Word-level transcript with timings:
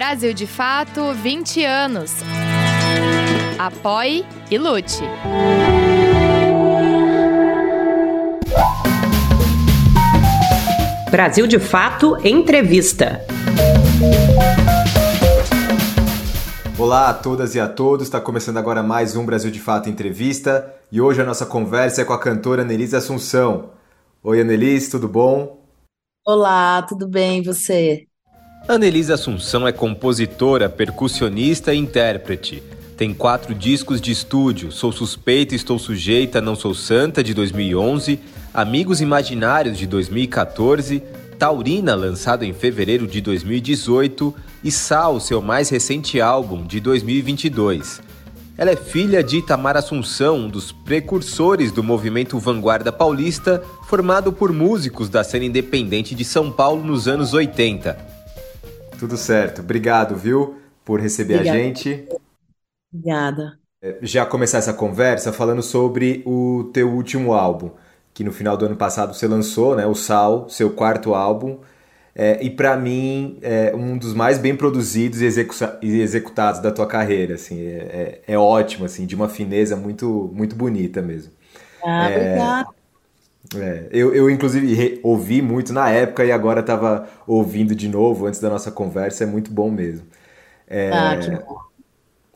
Brasil 0.00 0.32
de 0.32 0.46
Fato 0.46 1.12
20 1.12 1.62
anos. 1.62 2.10
Apoie 3.58 4.24
e 4.50 4.56
lute. 4.56 5.02
Brasil 11.10 11.46
de 11.46 11.58
Fato 11.58 12.16
Entrevista. 12.26 13.20
Olá 16.78 17.10
a 17.10 17.12
todas 17.12 17.54
e 17.54 17.60
a 17.60 17.68
todos, 17.68 18.06
está 18.06 18.22
começando 18.22 18.56
agora 18.56 18.82
mais 18.82 19.14
um 19.14 19.26
Brasil 19.26 19.50
de 19.50 19.60
Fato 19.60 19.90
Entrevista 19.90 20.74
e 20.90 20.98
hoje 20.98 21.20
a 21.20 21.26
nossa 21.26 21.44
conversa 21.44 22.00
é 22.00 22.06
com 22.06 22.14
a 22.14 22.18
cantora 22.18 22.62
Annelise 22.62 22.96
Assunção. 22.96 23.72
Oi 24.22 24.40
Annelise, 24.40 24.90
tudo 24.90 25.06
bom? 25.06 25.62
Olá, 26.26 26.80
tudo 26.88 27.06
bem 27.06 27.40
e 27.40 27.44
você? 27.44 28.09
Annelise 28.72 29.12
Assunção 29.12 29.66
é 29.66 29.72
compositora, 29.72 30.68
percussionista 30.68 31.74
e 31.74 31.76
intérprete. 31.76 32.62
Tem 32.96 33.12
quatro 33.12 33.52
discos 33.52 34.00
de 34.00 34.12
estúdio: 34.12 34.70
Sou 34.70 34.92
Suspeita, 34.92 35.56
Estou 35.56 35.76
Sujeita, 35.76 36.40
Não 36.40 36.54
Sou 36.54 36.72
Santa, 36.72 37.20
de 37.20 37.34
2011, 37.34 38.20
Amigos 38.54 39.00
Imaginários, 39.00 39.76
de 39.76 39.88
2014, 39.88 41.02
Taurina, 41.36 41.96
lançado 41.96 42.44
em 42.44 42.52
fevereiro 42.52 43.08
de 43.08 43.20
2018, 43.20 44.32
e 44.62 44.70
Sal, 44.70 45.18
seu 45.18 45.42
mais 45.42 45.68
recente 45.68 46.20
álbum, 46.20 46.64
de 46.64 46.78
2022. 46.78 48.00
Ela 48.56 48.70
é 48.70 48.76
filha 48.76 49.20
de 49.20 49.38
Itamar 49.38 49.76
Assunção, 49.76 50.36
um 50.36 50.48
dos 50.48 50.70
precursores 50.70 51.72
do 51.72 51.82
movimento 51.82 52.38
Vanguarda 52.38 52.92
Paulista, 52.92 53.60
formado 53.88 54.32
por 54.32 54.52
músicos 54.52 55.08
da 55.08 55.24
cena 55.24 55.46
independente 55.46 56.14
de 56.14 56.24
São 56.24 56.52
Paulo 56.52 56.84
nos 56.84 57.08
anos 57.08 57.34
80. 57.34 58.19
Tudo 59.00 59.16
certo. 59.16 59.62
Obrigado, 59.62 60.14
viu, 60.14 60.58
por 60.84 61.00
receber 61.00 61.36
Obrigada. 61.36 61.58
a 61.58 61.62
gente. 61.62 62.06
Obrigada. 62.92 63.58
É, 63.82 63.98
já 64.02 64.26
começar 64.26 64.58
essa 64.58 64.74
conversa 64.74 65.32
falando 65.32 65.62
sobre 65.62 66.22
o 66.26 66.70
teu 66.72 66.90
último 66.90 67.32
álbum 67.32 67.70
que 68.12 68.22
no 68.22 68.30
final 68.32 68.56
do 68.56 68.66
ano 68.66 68.76
passado 68.76 69.14
você 69.14 69.26
lançou, 69.26 69.74
né, 69.74 69.86
o 69.86 69.94
Sal, 69.94 70.48
seu 70.50 70.70
quarto 70.70 71.14
álbum, 71.14 71.58
é, 72.14 72.42
e 72.44 72.50
para 72.50 72.76
mim 72.76 73.38
é 73.40 73.74
um 73.74 73.96
dos 73.96 74.12
mais 74.12 74.36
bem 74.36 74.54
produzidos 74.56 75.22
e, 75.22 75.26
e 75.82 76.00
executados 76.02 76.60
da 76.60 76.70
tua 76.72 76.86
carreira, 76.86 77.36
assim, 77.36 77.60
é, 77.62 78.20
é, 78.26 78.34
é, 78.34 78.38
ótimo, 78.38 78.84
assim, 78.84 79.06
de 79.06 79.14
uma 79.14 79.28
fineza 79.28 79.76
muito 79.76 80.30
muito 80.34 80.56
bonita 80.56 81.00
mesmo. 81.00 81.32
Ah, 81.82 82.10
é, 82.10 82.14
obrigada. 82.16 82.70
É, 83.56 83.88
eu, 83.90 84.14
eu, 84.14 84.30
inclusive, 84.30 85.00
ouvi 85.02 85.42
muito 85.42 85.72
na 85.72 85.90
época 85.90 86.24
e 86.24 86.30
agora 86.30 86.60
estava 86.60 87.08
ouvindo 87.26 87.74
de 87.74 87.88
novo 87.88 88.26
antes 88.26 88.38
da 88.40 88.48
nossa 88.48 88.70
conversa, 88.70 89.24
é 89.24 89.26
muito 89.26 89.50
bom 89.50 89.70
mesmo. 89.70 90.06
É, 90.68 90.90
ah, 90.92 91.16
que 91.18 91.30
bom. 91.30 91.70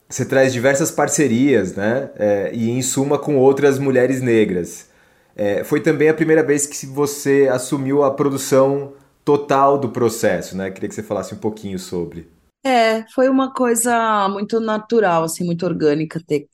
Você 0.09 0.25
traz 0.25 0.53
diversas 0.53 0.91
parcerias, 0.91 1.75
né? 1.75 2.11
É, 2.17 2.51
e 2.55 2.71
em 2.71 2.83
suma 2.83 3.19
com 3.19 3.37
outras 3.37 3.79
mulheres 3.79 4.21
negras. 4.21 4.89
É, 5.35 5.65
foi 5.65 5.81
também 5.81 6.09
a 6.09 6.15
primeira 6.15 6.43
vez 6.43 6.67
que 6.67 6.87
você 6.87 7.49
assumiu 7.51 8.05
a 8.05 8.13
produção 8.15 8.93
total 9.25 9.79
do 9.79 9.89
processo, 9.91 10.57
né? 10.57 10.71
Queria 10.71 10.89
que 10.89 10.95
você 10.95 11.03
falasse 11.03 11.35
um 11.35 11.39
pouquinho 11.39 11.79
sobre. 11.79 12.29
É, 12.67 13.07
foi 13.13 13.29
uma 13.29 13.53
coisa 13.53 14.29
muito 14.31 14.59
natural, 14.61 15.25
assim, 15.25 15.45
muito 15.45 15.67
orgânica 15.67 16.21
ter, 16.27 16.49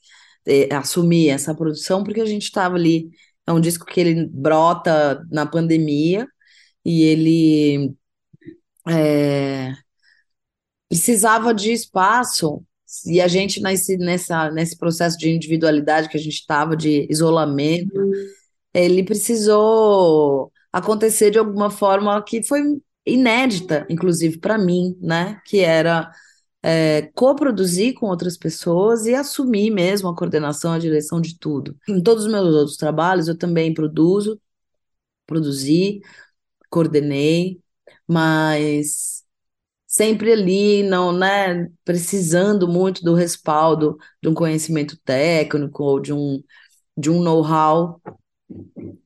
ter 0.44 0.72
assumir 0.74 1.28
essa 1.28 1.54
produção, 1.54 2.02
porque 2.04 2.20
a 2.20 2.26
gente 2.26 2.44
estava 2.44 2.74
ali. 2.76 3.10
É 3.50 3.52
um 3.52 3.60
disco 3.60 3.84
que 3.84 4.00
ele 4.00 4.26
brota 4.26 5.26
na 5.28 5.44
pandemia 5.44 6.24
e 6.84 7.02
ele 7.02 7.92
é, 8.88 9.72
precisava 10.88 11.52
de 11.52 11.72
espaço 11.72 12.64
e 13.06 13.20
a 13.20 13.26
gente 13.26 13.60
nesse, 13.60 13.96
nessa, 13.96 14.52
nesse 14.52 14.78
processo 14.78 15.18
de 15.18 15.30
individualidade 15.30 16.08
que 16.08 16.16
a 16.16 16.20
gente 16.20 16.34
estava, 16.34 16.76
de 16.76 17.08
isolamento, 17.10 17.92
ele 18.72 19.02
precisou 19.02 20.52
acontecer 20.72 21.32
de 21.32 21.38
alguma 21.38 21.70
forma 21.70 22.22
que 22.22 22.44
foi 22.44 22.62
inédita, 23.04 23.84
inclusive 23.90 24.38
para 24.38 24.56
mim, 24.56 24.96
né? 25.00 25.40
Que 25.44 25.58
era 25.58 26.08
é, 26.62 27.02
coproduzir 27.14 27.94
com 27.94 28.06
outras 28.06 28.36
pessoas 28.36 29.06
e 29.06 29.14
assumir 29.14 29.70
mesmo 29.70 30.08
a 30.08 30.16
coordenação, 30.16 30.72
a 30.72 30.78
direção 30.78 31.20
de 31.20 31.38
tudo. 31.38 31.76
Em 31.88 32.02
todos 32.02 32.24
os 32.26 32.32
meus 32.32 32.54
outros 32.54 32.76
trabalhos, 32.76 33.28
eu 33.28 33.36
também 33.38 33.72
produzo, 33.74 34.40
produzi, 35.26 36.00
coordenei, 36.70 37.60
mas 38.06 39.24
sempre 39.86 40.32
ali, 40.32 40.82
não, 40.84 41.12
né, 41.12 41.68
precisando 41.84 42.68
muito 42.68 43.02
do 43.02 43.14
respaldo 43.14 43.98
de 44.22 44.28
um 44.28 44.34
conhecimento 44.34 44.98
técnico 45.04 45.84
ou 45.84 46.00
de 46.00 46.12
um, 46.12 46.42
de 46.96 47.10
um 47.10 47.22
know-how 47.22 48.00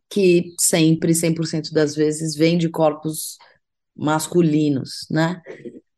que 0.08 0.54
sempre, 0.60 1.14
100% 1.14 1.72
das 1.72 1.94
vezes, 1.94 2.36
vem 2.36 2.56
de 2.58 2.68
corpos 2.68 3.36
masculinos, 3.96 5.06
né? 5.10 5.42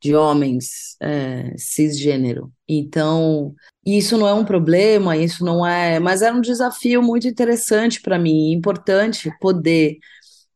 De 0.07 0.15
homens 0.15 0.97
é, 1.03 1.53
cisgênero. 1.59 2.53
Então, 2.69 3.53
isso 3.85 4.17
não 4.17 4.29
é 4.29 4.33
um 4.33 4.45
problema, 4.45 5.17
isso 5.17 5.45
não 5.45 5.67
é. 5.67 5.99
Mas 5.99 6.23
era 6.23 6.33
um 6.33 6.41
desafio 6.41 7.03
muito 7.03 7.27
interessante 7.27 8.01
para 8.01 8.21
mim, 8.21 8.53
importante 8.53 9.33
poder 9.41 9.99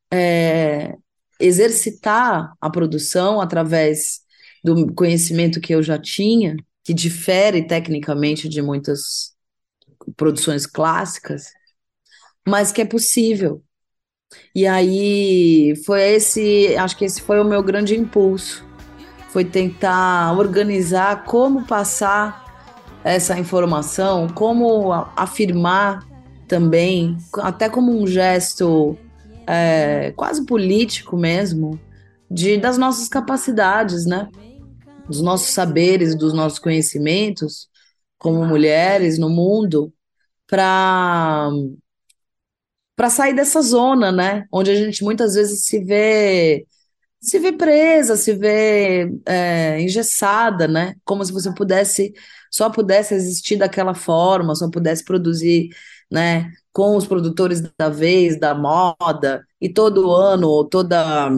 é, 0.09 0.94
exercitar 1.41 2.53
a 2.60 2.71
produção 2.71 3.41
através 3.41 4.21
do 4.62 4.94
conhecimento 4.94 5.60
que 5.60 5.75
eu 5.75 5.83
já 5.83 5.99
tinha, 5.99 6.55
que 6.84 6.94
difere 6.94 7.66
tecnicamente 7.66 8.49
de 8.49 8.62
muitas 8.62 9.34
produções 10.16 10.65
clássicas, 10.65 11.47
mas 12.47 12.71
que 12.71 12.83
é 12.83 12.84
possível. 12.84 13.65
E 14.55 14.65
aí 14.65 15.75
foi 15.84 16.03
esse, 16.15 16.77
acho 16.77 16.97
que 16.97 17.05
esse 17.05 17.21
foi 17.21 17.41
o 17.41 17.44
meu 17.44 17.65
grande 17.65 17.97
impulso, 17.97 18.65
foi 19.33 19.45
tentar 19.45 20.37
organizar 20.37 21.25
como 21.25 21.65
passar 21.65 22.51
essa 23.05 23.39
informação, 23.39 24.29
como 24.29 24.93
afirmar 25.17 26.07
também, 26.49 27.17
até 27.39 27.69
como 27.69 27.93
um 27.93 28.07
gesto 28.07 28.99
é, 29.47 30.13
quase 30.17 30.45
político 30.45 31.17
mesmo, 31.17 31.81
de 32.31 32.59
das 32.59 32.77
nossas 32.77 33.09
capacidades, 33.09 34.05
né? 34.05 34.29
Dos 35.07 35.21
nossos 35.23 35.49
saberes, 35.49 36.15
dos 36.15 36.33
nossos 36.33 36.59
conhecimentos 36.59 37.69
como 38.19 38.45
mulheres 38.45 39.19
no 39.19 39.31
mundo, 39.31 39.93
para 40.47 41.51
para 42.97 43.09
sair 43.09 43.35
dessa 43.35 43.63
zona, 43.63 44.13
né? 44.13 44.45
Onde 44.53 44.71
a 44.71 44.75
gente 44.75 45.03
muitas 45.03 45.35
vezes 45.35 45.65
se 45.65 45.83
vê 45.83 46.67
se 47.21 47.39
vê 47.39 47.53
presa, 47.53 48.17
se 48.17 48.35
vê 48.35 49.11
é, 49.27 49.81
engessada, 49.81 50.67
né? 50.67 50.95
Como 51.05 51.25
se 51.25 51.33
você 51.33 51.53
pudesse 51.55 52.13
só 52.51 52.69
pudesse 52.69 53.15
existir 53.15 53.57
daquela 53.57 53.95
forma, 53.95 54.55
só 54.57 54.69
pudesse 54.71 55.05
produzir, 55.05 55.69
né? 56.11 56.51
Com 56.73 56.97
os 56.97 57.07
produtores 57.07 57.61
da 57.79 57.89
vez, 57.89 58.39
da 58.39 58.55
moda, 58.55 59.45
e 59.61 59.69
todo 59.69 60.13
ano, 60.13 60.49
ou 60.49 60.65
toda 60.69 61.29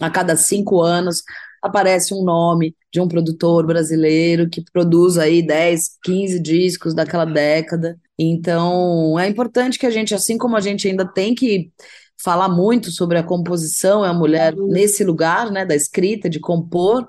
a 0.00 0.10
cada 0.10 0.36
cinco 0.36 0.82
anos, 0.82 1.22
aparece 1.62 2.12
um 2.12 2.22
nome 2.24 2.76
de 2.92 3.00
um 3.00 3.08
produtor 3.08 3.66
brasileiro 3.66 4.48
que 4.50 4.62
produz 4.72 5.16
aí 5.16 5.44
10, 5.44 5.98
15 6.02 6.40
discos 6.40 6.94
daquela 6.94 7.24
década. 7.24 7.98
Então, 8.18 9.18
é 9.18 9.26
importante 9.28 9.78
que 9.78 9.86
a 9.86 9.90
gente, 9.90 10.14
assim 10.14 10.36
como 10.38 10.56
a 10.56 10.60
gente 10.60 10.86
ainda 10.86 11.06
tem 11.06 11.34
que 11.34 11.72
falar 12.24 12.48
muito 12.48 12.90
sobre 12.90 13.18
a 13.18 13.22
composição, 13.22 14.04
é 14.04 14.08
a 14.08 14.14
mulher 14.14 14.56
nesse 14.56 15.04
lugar, 15.04 15.50
né, 15.50 15.66
da 15.66 15.74
escrita, 15.76 16.28
de 16.28 16.40
compor, 16.40 17.02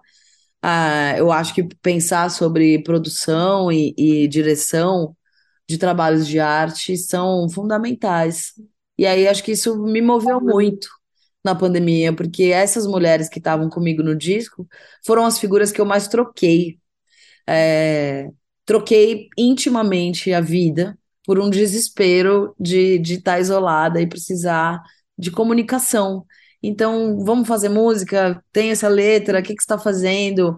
uh, 0.63 1.18
eu 1.18 1.31
acho 1.31 1.54
que 1.56 1.63
pensar 1.81 2.30
sobre 2.30 2.84
produção 2.84 3.72
e, 3.72 3.95
e 3.98 4.28
direção 4.28 5.16
de 5.68 5.78
trabalhos 5.78 6.28
de 6.28 6.39
arte 6.39 6.98
são 6.98 7.50
fundamentais. 7.50 8.54
E 8.98 9.06
aí 9.06 9.28
acho 9.28 9.44
que 9.44 9.54
isso 9.54 9.81
me 9.84 10.01
moveu 10.01 10.42
muito 10.42 10.88
na 11.44 11.56
pandemia, 11.56 12.13
porque 12.13 12.45
essas 12.45 12.86
mulheres 12.86 13.30
que 13.30 13.39
estavam 13.39 13.69
comigo 13.69 14.04
no 14.04 14.16
disco 14.16 14.68
foram 15.06 15.25
as 15.25 15.39
figuras 15.39 15.72
que 15.72 15.80
eu 15.80 15.86
mais 15.86 16.07
troquei. 16.07 16.80
É, 17.48 18.30
troquei 18.66 19.30
intimamente 19.38 20.34
a 20.34 20.42
vida 20.42 20.98
por 21.25 21.39
um 21.39 21.50
desespero 21.50 22.56
de 22.60 22.98
de 23.00 23.16
estar 23.16 23.34
tá 23.34 23.39
isolada 23.39 24.01
e 24.01 24.07
precisar 24.07 24.81
de 25.17 25.31
comunicação. 25.31 26.25
Então, 26.62 27.23
vamos 27.23 27.47
fazer 27.47 27.69
música? 27.69 28.44
Tem 28.51 28.71
essa 28.71 28.88
letra? 28.88 29.39
O 29.39 29.44
que, 29.44 29.56
que 29.56 29.62
você 29.62 29.65
está 29.65 29.77
fazendo? 29.77 30.56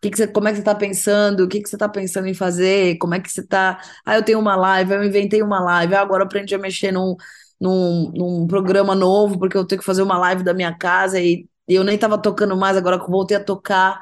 Que 0.00 0.10
que 0.10 0.16
você, 0.16 0.26
como 0.28 0.48
é 0.48 0.50
que 0.52 0.56
você 0.56 0.62
está 0.62 0.74
pensando? 0.74 1.44
O 1.44 1.48
que, 1.48 1.60
que 1.62 1.68
você 1.68 1.76
está 1.76 1.88
pensando 1.88 2.26
em 2.28 2.34
fazer? 2.34 2.96
Como 2.98 3.14
é 3.14 3.20
que 3.20 3.30
você 3.30 3.40
está? 3.42 3.80
Ah, 4.04 4.16
eu 4.16 4.24
tenho 4.24 4.38
uma 4.38 4.56
live, 4.56 4.92
eu 4.94 5.04
inventei 5.04 5.42
uma 5.42 5.60
live, 5.60 5.94
ah, 5.94 6.00
agora 6.02 6.24
aprendi 6.24 6.54
a 6.54 6.58
mexer 6.58 6.92
num, 6.92 7.16
num, 7.60 8.10
num 8.12 8.46
programa 8.46 8.94
novo, 8.94 9.38
porque 9.38 9.56
eu 9.56 9.66
tenho 9.66 9.80
que 9.80 9.84
fazer 9.86 10.02
uma 10.02 10.18
live 10.18 10.42
da 10.44 10.54
minha 10.54 10.74
casa 10.76 11.20
e, 11.20 11.46
e 11.68 11.74
eu 11.74 11.84
nem 11.84 11.96
estava 11.96 12.16
tocando 12.20 12.56
mais, 12.56 12.76
agora 12.76 12.98
que 13.00 13.10
voltei 13.10 13.36
a 13.36 13.44
tocar. 13.44 14.00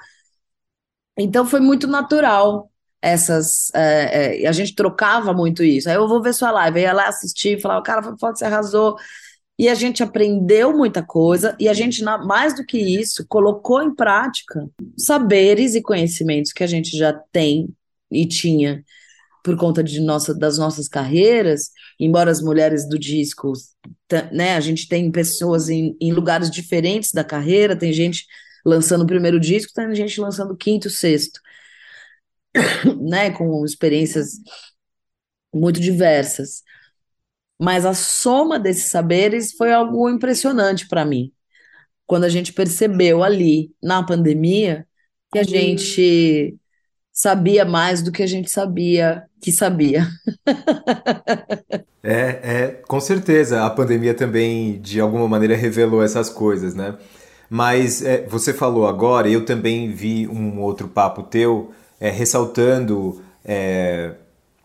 Então 1.17 1.45
foi 1.47 1.61
muito 1.61 1.87
natural 1.87 2.71
essas. 3.03 3.71
é, 3.75 4.43
é, 4.45 4.47
a 4.49 4.53
gente 4.53 4.75
trocava 4.75 5.33
muito 5.33 5.63
isso. 5.65 5.89
Aí 5.89 5.95
eu 5.97 6.09
vou 6.09 6.23
ver 6.23 6.33
sua 6.35 6.51
live, 6.51 6.85
aí 6.85 6.93
lá 6.93 7.09
assistir, 7.09 7.61
falava, 7.61 7.83
cara, 7.83 8.03
foda, 8.19 8.37
você 8.37 8.45
arrasou. 8.45 8.97
E 9.59 9.69
a 9.69 9.75
gente 9.75 10.03
aprendeu 10.03 10.77
muita 10.77 11.03
coisa, 11.03 11.57
e 11.59 11.69
a 11.69 11.75
gente, 11.75 12.03
mais 12.03 12.55
do 12.55 12.65
que 12.65 12.79
isso, 12.79 13.27
colocou 13.27 13.83
em 13.83 13.93
prática 13.93 14.69
saberes 14.97 15.75
e 15.75 15.83
conhecimentos 15.83 16.53
que 16.53 16.63
a 16.63 16.67
gente 16.67 16.97
já 16.97 17.13
tem 17.33 17.69
e 18.11 18.27
tinha 18.27 18.85
por 19.43 19.57
conta 19.57 19.83
de 19.83 20.01
nossa, 20.01 20.35
das 20.35 20.59
nossas 20.59 20.89
carreiras, 20.89 21.71
embora 21.99 22.31
as 22.31 22.43
mulheres 22.43 22.89
do 22.89 22.99
disco, 22.99 23.53
né, 24.31 24.55
a 24.55 24.61
gente 24.61 24.87
tem 24.87 25.11
pessoas 25.11 25.69
em, 25.69 25.97
em 26.01 26.13
lugares 26.13 26.51
diferentes 26.51 27.13
da 27.13 27.25
carreira, 27.25 27.75
tem 27.75 27.93
gente 27.93 28.27
lançando 28.65 29.03
o 29.03 29.07
primeiro 29.07 29.41
disco, 29.41 29.73
tem 29.73 29.95
gente 29.95 30.21
lançando 30.21 30.53
o 30.53 30.57
quinto, 30.57 30.91
sexto, 30.91 31.41
né, 33.01 33.31
com 33.31 33.65
experiências 33.65 34.33
muito 35.53 35.81
diversas. 35.81 36.63
Mas 37.59 37.85
a 37.85 37.95
soma 37.95 38.59
desses 38.59 38.91
saberes 38.91 39.53
foi 39.53 39.73
algo 39.73 40.09
impressionante 40.09 40.87
para 40.87 41.05
mim. 41.05 41.33
Quando 42.07 42.25
a 42.25 42.29
gente 42.29 42.53
percebeu 42.53 43.23
ali, 43.23 43.73
na 43.83 44.03
pandemia, 44.03 44.87
que 45.33 45.39
a 45.39 45.43
gente 45.43 46.57
sabia 47.13 47.65
mais 47.65 48.01
do 48.03 48.13
que 48.13 48.23
a 48.23 48.27
gente 48.27 48.51
sabia 48.51 49.29
que 49.41 49.53
sabia. 49.53 50.07
É, 52.03 52.41
é, 52.43 52.83
com 52.87 53.01
certeza. 53.01 53.65
A 53.65 53.71
pandemia 53.71 54.15
também, 54.15 54.81
de 54.81 55.01
alguma 55.01 55.29
maneira, 55.29 55.57
revelou 55.57 56.03
essas 56.03 56.31
coisas, 56.31 56.75
né? 56.75 56.97
Mas 57.51 58.03
é, 58.03 58.27
você 58.27 58.55
falou 58.55 58.87
agora, 58.87 59.29
e 59.29 59.33
eu 59.33 59.45
também 59.45 59.91
vi 59.91 60.27
um 60.29 60.61
outro 60.61 60.89
papo 60.89 61.23
teu, 61.23 61.73
é, 61.99 62.11
ressaltando 62.11 63.23
é, 63.45 64.15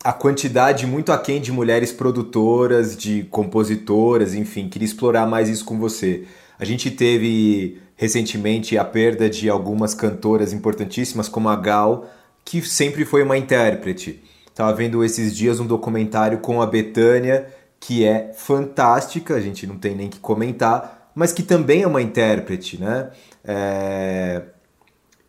a 0.04 0.12
quantidade 0.12 0.86
muito 0.86 1.12
aquém 1.12 1.40
de 1.40 1.52
mulheres 1.52 1.92
produtoras, 1.92 2.98
de 2.98 3.24
compositoras, 3.32 4.34
enfim, 4.34 4.68
queria 4.68 4.86
explorar 4.86 5.26
mais 5.26 5.48
isso 5.48 5.64
com 5.64 5.80
você. 5.80 6.26
A 6.60 6.66
gente 6.66 6.92
teve 6.92 7.82
recentemente 7.96 8.78
a 8.78 8.84
perda 8.84 9.30
de 9.30 9.50
algumas 9.50 9.94
cantoras 9.94 10.52
importantíssimas, 10.52 11.30
como 11.30 11.48
a 11.48 11.56
Gal, 11.56 12.10
que 12.44 12.62
sempre 12.62 13.06
foi 13.06 13.24
uma 13.24 13.38
intérprete. 13.38 14.22
Tava 14.54 14.74
vendo 14.74 15.04
esses 15.04 15.36
dias 15.36 15.60
um 15.60 15.66
documentário 15.66 16.40
com 16.40 16.62
a 16.62 16.68
Bethânia, 16.68 17.48
que 17.80 18.06
é 18.06 18.32
fantástica, 18.36 19.36
a 19.36 19.42
gente 19.42 19.66
não 19.66 19.78
tem 19.78 19.96
nem 19.96 20.10
que 20.10 20.20
comentar, 20.20 21.12
mas 21.16 21.32
que 21.32 21.44
também 21.44 21.84
é 21.84 21.88
uma 21.88 22.02
intérprete, 22.02 22.80
né? 22.80 23.10
É, 23.44 24.42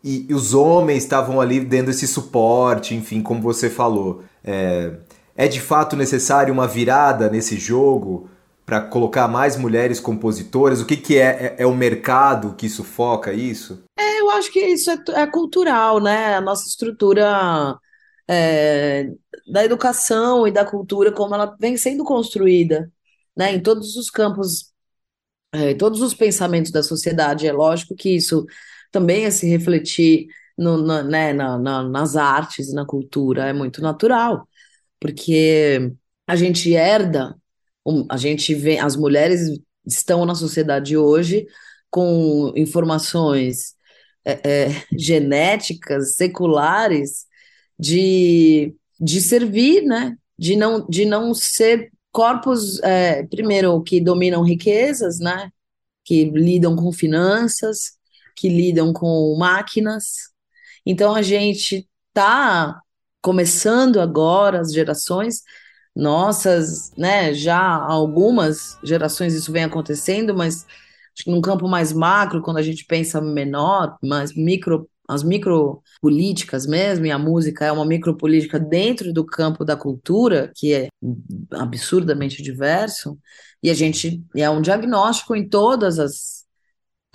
E, 0.05 0.27
e 0.29 0.35
os 0.35 0.53
homens 0.53 1.01
estavam 1.01 1.41
ali 1.41 1.59
dando 1.59 1.89
esse 1.89 2.07
suporte, 2.07 2.93
enfim, 2.93 3.23
como 3.23 3.41
você 3.41 3.71
falou. 3.71 4.23
É, 4.43 4.93
é 5.35 5.47
de 5.47 5.59
fato 5.59 5.95
necessário 5.95 6.53
uma 6.53 6.67
virada 6.67 7.27
nesse 7.27 7.57
jogo 7.57 8.29
para 8.63 8.81
colocar 8.81 9.27
mais 9.27 9.57
mulheres 9.57 9.99
compositoras? 9.99 10.79
O 10.79 10.85
que, 10.85 10.95
que 10.95 11.17
é? 11.17 11.55
é? 11.57 11.63
É 11.63 11.65
o 11.65 11.73
mercado 11.73 12.53
que 12.53 12.69
sufoca 12.69 13.33
isso? 13.33 13.83
É, 13.97 14.21
eu 14.21 14.29
acho 14.29 14.51
que 14.51 14.59
isso 14.59 14.91
é, 14.91 14.97
é 15.15 15.25
cultural, 15.25 15.99
né? 15.99 16.35
A 16.35 16.41
nossa 16.41 16.67
estrutura 16.67 17.75
é, 18.27 19.09
da 19.51 19.65
educação 19.65 20.47
e 20.47 20.51
da 20.51 20.63
cultura, 20.63 21.11
como 21.11 21.33
ela 21.33 21.55
vem 21.59 21.77
sendo 21.77 22.03
construída, 22.03 22.91
né? 23.35 23.55
Em 23.55 23.59
todos 23.59 23.95
os 23.95 24.11
campos, 24.11 24.71
é, 25.51 25.71
em 25.71 25.77
todos 25.77 25.99
os 26.01 26.13
pensamentos 26.13 26.71
da 26.71 26.83
sociedade. 26.83 27.47
É 27.47 27.51
lógico 27.51 27.95
que 27.95 28.15
isso 28.15 28.45
também 28.91 29.25
é 29.25 29.31
se 29.31 29.47
refletir 29.47 30.27
no, 30.57 30.77
na, 30.81 31.03
né, 31.03 31.33
na, 31.33 31.57
na, 31.57 31.83
nas 31.83 32.15
artes 32.15 32.69
e 32.69 32.73
na 32.73 32.85
cultura, 32.85 33.45
é 33.45 33.53
muito 33.53 33.81
natural, 33.81 34.47
porque 34.99 35.91
a 36.27 36.35
gente 36.35 36.73
herda, 36.73 37.35
a 38.09 38.17
gente 38.17 38.53
vê, 38.55 38.79
as 38.79 38.95
mulheres 38.95 39.59
estão 39.85 40.25
na 40.25 40.35
sociedade 40.35 40.97
hoje 40.97 41.45
com 41.89 42.51
informações 42.55 43.75
é, 44.25 44.31
é, 44.43 44.67
genéticas, 44.97 46.15
seculares, 46.15 47.25
de, 47.77 48.73
de 48.99 49.21
servir, 49.21 49.83
né? 49.83 50.17
De 50.37 50.55
não, 50.55 50.85
de 50.87 51.05
não 51.05 51.33
ser 51.33 51.91
corpos, 52.11 52.81
é, 52.81 53.23
primeiro, 53.23 53.81
que 53.83 54.01
dominam 54.01 54.43
riquezas, 54.43 55.19
né? 55.19 55.51
Que 56.03 56.25
lidam 56.25 56.75
com 56.75 56.91
finanças, 56.91 57.94
que 58.35 58.49
lidam 58.49 58.93
com 58.93 59.35
máquinas. 59.37 60.31
Então 60.85 61.15
a 61.15 61.21
gente 61.21 61.87
está 62.09 62.79
começando 63.21 63.99
agora, 63.99 64.61
as 64.61 64.71
gerações 64.71 65.41
nossas, 65.95 66.91
né? 66.97 67.33
Já 67.33 67.59
algumas 67.59 68.77
gerações 68.83 69.33
isso 69.33 69.51
vem 69.51 69.63
acontecendo, 69.63 70.35
mas 70.35 70.65
acho 71.13 71.23
que 71.23 71.31
num 71.31 71.41
campo 71.41 71.67
mais 71.67 71.93
macro, 71.93 72.41
quando 72.41 72.57
a 72.57 72.61
gente 72.61 72.85
pensa 72.85 73.21
menor, 73.21 73.97
mais 74.03 74.35
micro, 74.35 74.89
as 75.07 75.23
micropolíticas 75.23 76.65
mesmo, 76.65 77.05
e 77.05 77.11
a 77.11 77.17
música 77.17 77.65
é 77.65 77.71
uma 77.71 77.85
micropolítica 77.85 78.59
dentro 78.59 79.13
do 79.13 79.25
campo 79.25 79.63
da 79.63 79.75
cultura, 79.77 80.51
que 80.55 80.73
é 80.73 80.87
absurdamente 81.51 82.43
diverso, 82.43 83.17
e 83.63 83.69
a 83.69 83.73
gente 83.73 84.23
é 84.35 84.49
um 84.49 84.61
diagnóstico 84.61 85.35
em 85.35 85.47
todas 85.47 85.99
as, 85.99 86.44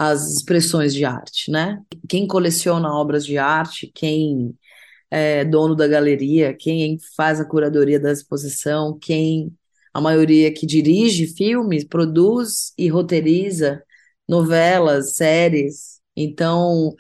as 0.01 0.29
expressões 0.33 0.95
de 0.95 1.05
arte, 1.05 1.51
né? 1.51 1.79
Quem 2.09 2.27
coleciona 2.27 2.91
obras 2.91 3.23
de 3.27 3.37
arte, 3.37 3.93
quem 3.95 4.57
é 5.11 5.45
dono 5.45 5.77
da 5.77 5.87
galeria, 5.87 6.55
quem 6.55 6.99
faz 7.15 7.39
a 7.39 7.45
curadoria 7.45 8.01
da 8.01 8.11
exposição, 8.11 8.99
quem 8.99 9.55
a 9.93 10.01
maioria 10.01 10.51
que 10.55 10.67
dirige 10.67 11.27
filmes, 11.27 11.85
produz 11.85 12.73
e 12.79 12.89
roteiriza 12.89 13.83
novelas, 14.27 15.17
séries. 15.17 16.01
Então, 16.17 16.95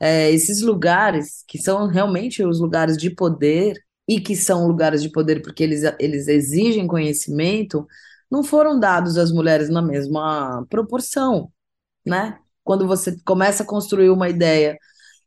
é, 0.00 0.30
esses 0.32 0.62
lugares 0.62 1.44
que 1.46 1.58
são 1.58 1.86
realmente 1.86 2.42
os 2.42 2.60
lugares 2.60 2.96
de 2.96 3.10
poder 3.10 3.76
e 4.08 4.20
que 4.20 4.34
são 4.34 4.66
lugares 4.66 5.02
de 5.02 5.10
poder 5.10 5.42
porque 5.42 5.62
eles, 5.62 5.82
eles 6.00 6.28
exigem 6.28 6.86
conhecimento, 6.86 7.86
não 8.30 8.42
foram 8.42 8.80
dados 8.80 9.18
às 9.18 9.30
mulheres 9.30 9.68
na 9.68 9.82
mesma 9.82 10.64
proporção, 10.70 11.52
né? 12.08 12.38
Quando 12.64 12.86
você 12.86 13.16
começa 13.24 13.62
a 13.62 13.66
construir 13.66 14.10
uma 14.10 14.28
ideia 14.28 14.78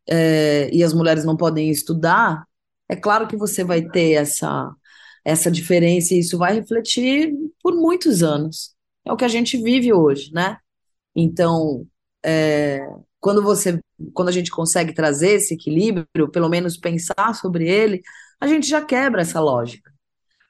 é, 0.10 0.70
e 0.74 0.84
as 0.84 0.94
mulheres 0.94 1.24
não 1.26 1.38
podem 1.38 1.70
estudar, 1.70 2.46
é 2.90 2.96
claro 2.96 3.28
que 3.28 3.38
você 3.38 3.64
vai 3.64 3.82
ter 3.82 4.14
essa, 4.14 4.72
essa 5.24 5.50
diferença 5.52 6.14
e 6.14 6.20
isso 6.20 6.38
vai 6.38 6.54
refletir 6.54 7.34
por 7.62 7.76
muitos 7.76 8.24
anos. 8.24 8.76
É 9.06 9.12
o 9.12 9.18
que 9.18 9.26
a 9.26 9.30
gente 9.30 9.58
vive 9.58 9.94
hoje, 9.94 10.32
né? 10.34 10.58
Então, 11.16 11.88
é, 12.24 12.80
quando 13.20 13.42
você, 13.42 13.80
quando 14.14 14.30
a 14.30 14.32
gente 14.32 14.52
consegue 14.52 14.94
trazer 14.94 15.34
esse 15.34 15.54
equilíbrio, 15.54 16.30
pelo 16.32 16.50
menos 16.50 16.78
pensar 16.78 17.34
sobre 17.36 17.70
ele, 17.70 18.02
a 18.40 18.48
gente 18.48 18.68
já 18.68 18.84
quebra 18.84 19.22
essa 19.22 19.40
lógica. 19.40 19.92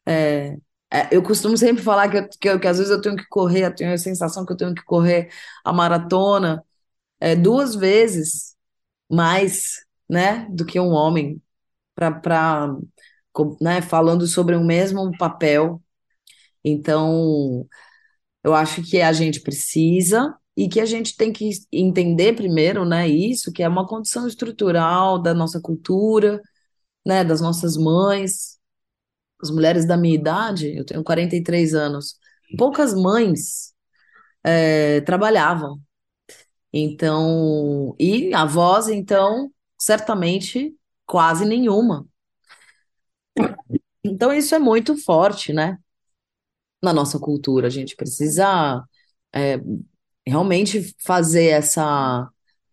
É, 0.06 0.58
é, 0.94 1.10
eu 1.16 1.24
costumo 1.24 1.58
sempre 1.58 1.84
falar 1.84 2.10
que, 2.10 2.22
que, 2.40 2.60
que 2.60 2.68
às 2.68 2.78
vezes 2.78 2.92
eu 2.92 3.02
tenho 3.02 3.16
que 3.16 3.28
correr, 3.30 3.66
eu 3.66 3.76
tenho 3.76 3.94
a 3.94 3.98
sensação 3.98 4.46
que 4.46 4.54
eu 4.54 4.58
tenho 4.58 4.76
que 4.76 4.84
correr 4.84 5.30
a 5.64 5.74
maratona 5.74 6.64
é, 7.20 7.36
duas 7.36 7.76
vezes 7.76 8.56
mais, 9.10 9.86
né, 10.10 10.48
do 10.52 10.66
que 10.66 10.80
um 10.80 10.90
homem, 10.92 11.42
para, 11.96 12.70
né, 13.62 13.82
falando 13.82 14.28
sobre 14.28 14.56
o 14.56 14.64
mesmo 14.64 15.12
papel. 15.18 15.82
Então, 16.64 17.68
eu 18.44 18.54
acho 18.54 18.84
que 18.84 19.02
a 19.02 19.14
gente 19.14 19.42
precisa 19.42 20.36
e 20.58 20.70
que 20.70 20.80
a 20.80 20.86
gente 20.86 21.16
tem 21.18 21.34
que 21.34 21.50
entender 21.72 22.36
primeiro, 22.36 22.86
né, 22.86 23.08
isso, 23.08 23.52
que 23.54 23.64
é 23.64 23.70
uma 23.70 23.88
condição 23.88 24.28
estrutural 24.28 25.22
da 25.22 25.34
nossa 25.34 25.62
cultura, 25.62 26.42
né, 27.06 27.24
das 27.24 27.42
nossas 27.42 27.78
mães, 27.78 28.60
as 29.42 29.50
mulheres 29.52 29.86
da 29.86 29.98
minha 29.98 30.16
idade, 30.16 30.76
eu 30.76 30.86
tenho 30.86 31.04
43 31.04 31.74
anos, 31.74 32.18
poucas 32.58 32.94
mães 32.94 33.74
eh, 34.44 35.02
trabalhavam. 35.02 35.82
Então, 36.74 37.96
e 38.00 38.34
avós, 38.34 38.88
então, 38.88 39.52
certamente 39.78 40.76
quase 41.06 41.46
nenhuma. 41.46 42.08
Então, 44.04 44.34
isso 44.34 44.56
é 44.56 44.60
muito 44.60 44.98
forte, 44.98 45.54
né, 45.54 45.78
na 46.82 46.94
nossa 46.94 47.20
cultura. 47.20 47.68
A 47.68 47.70
gente 47.70 47.96
precisa 47.96 48.84
é, 49.34 49.60
realmente 50.26 50.96
fazer 51.04 51.48
essa, 51.48 52.30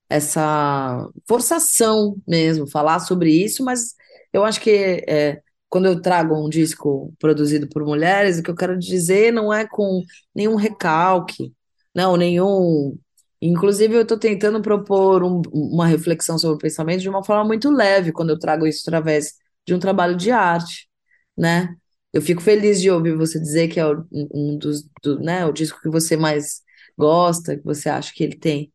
essa 0.09 1.09
forçação 1.27 2.17
mesmo, 2.27 2.69
falar 2.71 3.01
sobre 3.01 3.33
isso, 3.33 3.65
mas 3.65 3.95
eu 4.33 4.45
acho 4.45 4.61
que 4.61 5.05
é, 5.09 5.43
quando 5.69 5.87
eu 5.87 6.01
trago 6.01 6.35
um 6.35 6.49
disco 6.49 7.13
produzido 7.19 7.69
por 7.69 7.85
mulheres, 7.85 8.39
o 8.39 8.43
que 8.43 8.51
eu 8.51 8.55
quero 8.57 8.79
dizer 8.79 9.33
não 9.33 9.53
é 9.53 9.67
com 9.67 10.03
nenhum 10.35 10.57
recalque, 10.57 11.53
não, 11.95 12.17
nenhum 12.17 12.99
Inclusive, 13.41 13.95
eu 13.95 14.03
estou 14.03 14.19
tentando 14.19 14.61
propor 14.61 15.23
um- 15.23 15.43
uma 15.55 15.87
reflexão 15.87 16.37
sobre 16.39 16.57
o 16.57 16.59
pensamento 16.59 17.01
de 17.03 17.09
uma 17.09 17.23
forma 17.25 17.45
muito 17.45 17.71
leve, 17.71 18.11
quando 18.13 18.31
eu 18.31 18.39
trago 18.39 18.67
isso 18.67 18.83
através 18.85 19.35
de 19.67 19.73
um 19.75 19.79
trabalho 19.79 20.17
de 20.17 20.31
arte, 20.33 20.89
né? 21.37 21.73
Eu 22.13 22.21
fico 22.23 22.41
feliz 22.43 22.81
de 22.81 22.91
ouvir 22.91 23.15
você 23.17 23.39
dizer 23.41 23.69
que 23.69 23.79
é 23.79 23.85
um 24.13 24.57
dos, 24.59 24.83
do, 25.03 25.21
né, 25.21 25.45
o 25.47 25.53
disco 25.53 25.81
que 25.81 25.89
você 25.91 26.17
mais 26.17 26.63
gosta, 26.97 27.57
que 27.57 27.63
você 27.65 27.89
acha 27.89 28.13
que 28.15 28.25
ele 28.25 28.37
tem 28.37 28.73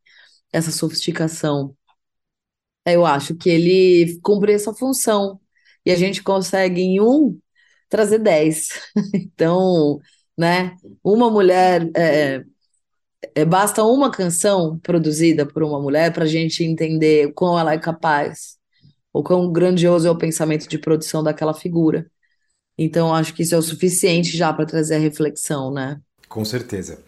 essa 0.54 0.72
sofisticação. 0.72 1.76
Eu 2.86 3.06
acho 3.06 3.36
que 3.36 3.50
ele 3.50 4.20
cumpre 4.22 4.54
essa 4.54 4.74
função 4.74 5.40
e 5.86 5.92
a 5.92 5.96
gente 5.96 6.24
consegue 6.24 6.82
em 6.82 7.02
um 7.02 7.38
trazer 7.90 8.20
dez. 8.20 8.70
Então, 9.13 10.00
né? 10.38 10.75
Uma 11.04 11.30
mulher 11.30 11.90
é, 11.96 12.44
é, 13.36 13.46
basta 13.46 13.84
uma 13.84 14.12
canção 14.12 14.80
produzida 14.80 15.46
por 15.46 15.63
uma 15.63 15.80
mulher 15.80 16.13
para 16.13 16.24
a 16.24 16.28
gente 16.28 16.63
entender 16.63 17.28
o 17.28 17.34
quão 17.34 17.58
ela 17.58 17.74
é 17.74 17.78
capaz, 17.78 18.58
o 19.12 19.24
quão 19.24 19.52
grandioso 19.52 20.08
é 20.08 20.12
o 20.12 20.18
pensamento 20.18 20.68
de 20.68 20.78
produção 20.78 21.24
daquela 21.24 21.54
figura. 21.54 22.10
Então, 22.78 23.13
acho 23.13 23.34
que 23.34 23.44
isso 23.44 23.54
é 23.54 23.58
o 23.58 23.62
suficiente 23.62 24.36
já 24.36 24.52
para 24.52 24.66
trazer 24.66 24.96
a 24.96 25.00
reflexão, 25.00 25.72
né? 25.72 26.00
Com 26.28 26.44
certeza. 26.44 27.04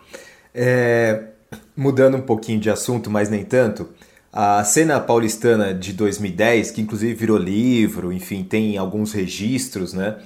É, 0.53 1.29
mudando 1.75 2.17
um 2.17 2.21
pouquinho 2.21 2.59
de 2.59 2.69
assunto, 2.69 3.09
mas 3.09 3.29
nem 3.29 3.43
tanto, 3.43 3.89
a 4.37 4.61
cena 4.65 4.99
paulistana 4.99 5.73
de 5.73 5.93
2010, 5.93 6.71
que 6.71 6.81
inclusive 6.81 7.13
virou 7.13 7.37
livro, 7.37 8.11
enfim, 8.11 8.43
tem 8.43 8.77
alguns 8.77 9.13
registros, 9.13 9.93
né? 9.93 10.17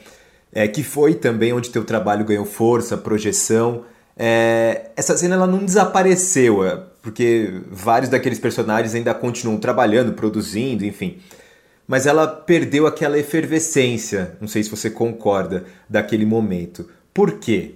É, 0.51 0.67
que 0.67 0.81
foi 0.81 1.13
também 1.13 1.53
onde 1.53 1.69
teu 1.69 1.85
trabalho 1.85 2.25
ganhou 2.25 2.43
força, 2.43 2.97
projeção. 2.97 3.85
É, 4.17 4.89
essa 4.95 5.15
cena 5.15 5.35
ela 5.35 5.45
não 5.45 5.63
desapareceu, 5.63 6.65
é, 6.65 6.75
porque 7.03 7.61
vários 7.69 8.09
daqueles 8.09 8.39
personagens 8.39 8.95
ainda 8.95 9.13
continuam 9.13 9.59
trabalhando, 9.59 10.13
produzindo, 10.13 10.83
enfim. 10.83 11.19
Mas 11.87 12.07
ela 12.07 12.27
perdeu 12.27 12.87
aquela 12.87 13.19
efervescência, 13.19 14.35
não 14.41 14.47
sei 14.47 14.63
se 14.63 14.71
você 14.71 14.89
concorda, 14.89 15.65
daquele 15.87 16.25
momento. 16.25 16.89
Por 17.13 17.37
quê? 17.39 17.75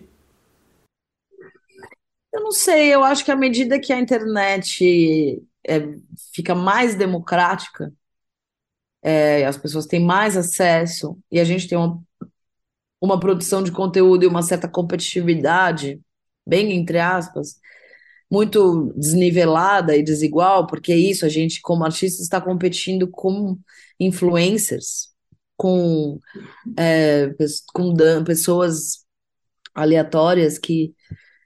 Eu 2.34 2.42
não 2.42 2.52
sei, 2.52 2.92
eu 2.92 3.04
acho 3.04 3.24
que 3.24 3.32
à 3.32 3.36
medida 3.36 3.80
que 3.80 3.94
a 3.94 4.00
internet 4.00 5.44
é, 5.68 5.80
fica 6.34 6.56
mais 6.56 6.96
democrática, 6.96 7.92
é, 9.02 9.46
as 9.46 9.58
pessoas 9.58 9.86
têm 9.86 10.00
mais 10.00 10.38
acesso 10.38 11.18
e 11.32 11.40
a 11.40 11.44
gente 11.44 11.68
tem 11.68 11.78
uma, 11.78 12.02
uma 13.02 13.20
produção 13.20 13.62
de 13.62 13.72
conteúdo 13.72 14.24
e 14.24 14.28
uma 14.28 14.42
certa 14.42 14.68
competitividade, 14.68 16.02
bem 16.48 16.74
entre 16.74 17.00
aspas, 17.00 17.60
muito 18.32 18.94
desnivelada 18.96 19.96
e 19.96 20.04
desigual, 20.04 20.66
porque 20.66 20.92
é 20.92 20.98
isso, 20.98 21.26
a 21.26 21.30
gente, 21.30 21.62
como 21.62 21.84
artista, 21.84 22.22
está 22.22 22.42
competindo 22.42 23.08
com 23.08 23.58
influencers, 24.00 25.10
com, 25.56 26.20
é, 26.78 27.30
com 27.74 27.94
pessoas 28.26 29.06
aleatórias 29.76 30.58
que 30.58 30.94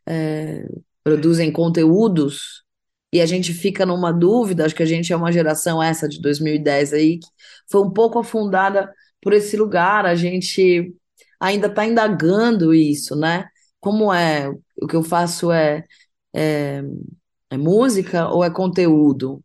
é, 0.06 0.66
produzem 1.04 1.52
conteúdos, 1.52 2.64
e 3.12 3.22
a 3.22 3.26
gente 3.26 3.54
fica 3.54 3.86
numa 3.86 4.12
dúvida, 4.12 4.66
acho 4.66 4.76
que 4.76 4.84
a 4.84 4.86
gente 4.86 5.14
é 5.14 5.16
uma 5.16 5.32
geração 5.32 5.82
essa 5.82 6.08
de 6.10 6.22
2010 6.22 6.94
aí, 6.94 7.20
que 7.20 7.28
foi 7.70 7.82
um 7.82 7.92
pouco 7.92 8.20
afundada 8.20 8.92
por 9.22 9.34
esse 9.34 9.56
lugar, 9.58 10.06
a 10.06 10.16
gente 10.16 10.94
ainda 11.40 11.68
está 11.68 11.86
indagando 11.86 12.74
isso, 12.74 13.16
né? 13.16 13.48
Como 13.80 14.14
é, 14.14 14.50
o 14.82 14.88
que 14.88 14.96
eu 14.96 15.04
faço 15.04 15.52
é, 15.52 15.86
é, 16.36 16.82
é 17.52 17.58
música 17.58 18.30
ou 18.30 18.44
é 18.44 18.50
conteúdo? 18.52 19.44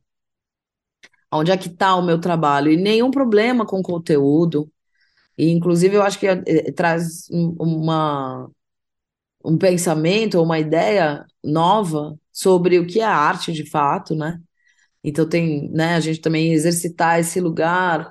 Onde 1.33 1.51
é 1.51 1.57
que 1.57 1.69
está 1.69 1.95
o 1.97 2.03
meu 2.03 2.21
trabalho? 2.21 2.71
E 2.71 2.77
nenhum 2.77 3.11
problema 3.11 3.65
com 3.67 3.83
conteúdo, 3.83 4.71
e 5.39 5.51
inclusive 5.51 5.97
eu 5.97 6.03
acho 6.03 6.19
que 6.21 6.27
é, 6.29 6.43
é, 6.47 6.73
traz 6.73 7.29
um- 7.31 7.57
uma 7.61 8.51
um 9.45 9.59
pensamento 9.59 10.39
ou 10.39 10.45
uma 10.45 10.59
ideia 10.59 11.25
nova 11.45 12.19
sobre 12.33 12.79
o 12.79 12.87
que 12.87 13.01
é 13.01 13.05
arte 13.05 13.53
de 13.53 13.69
fato, 13.69 14.15
né? 14.15 14.41
Então 15.05 15.29
tem, 15.29 15.69
né, 15.71 15.95
a 15.97 16.01
gente 16.01 16.21
também 16.21 16.53
exercitar 16.53 17.19
esse 17.21 17.41
lugar 17.41 18.11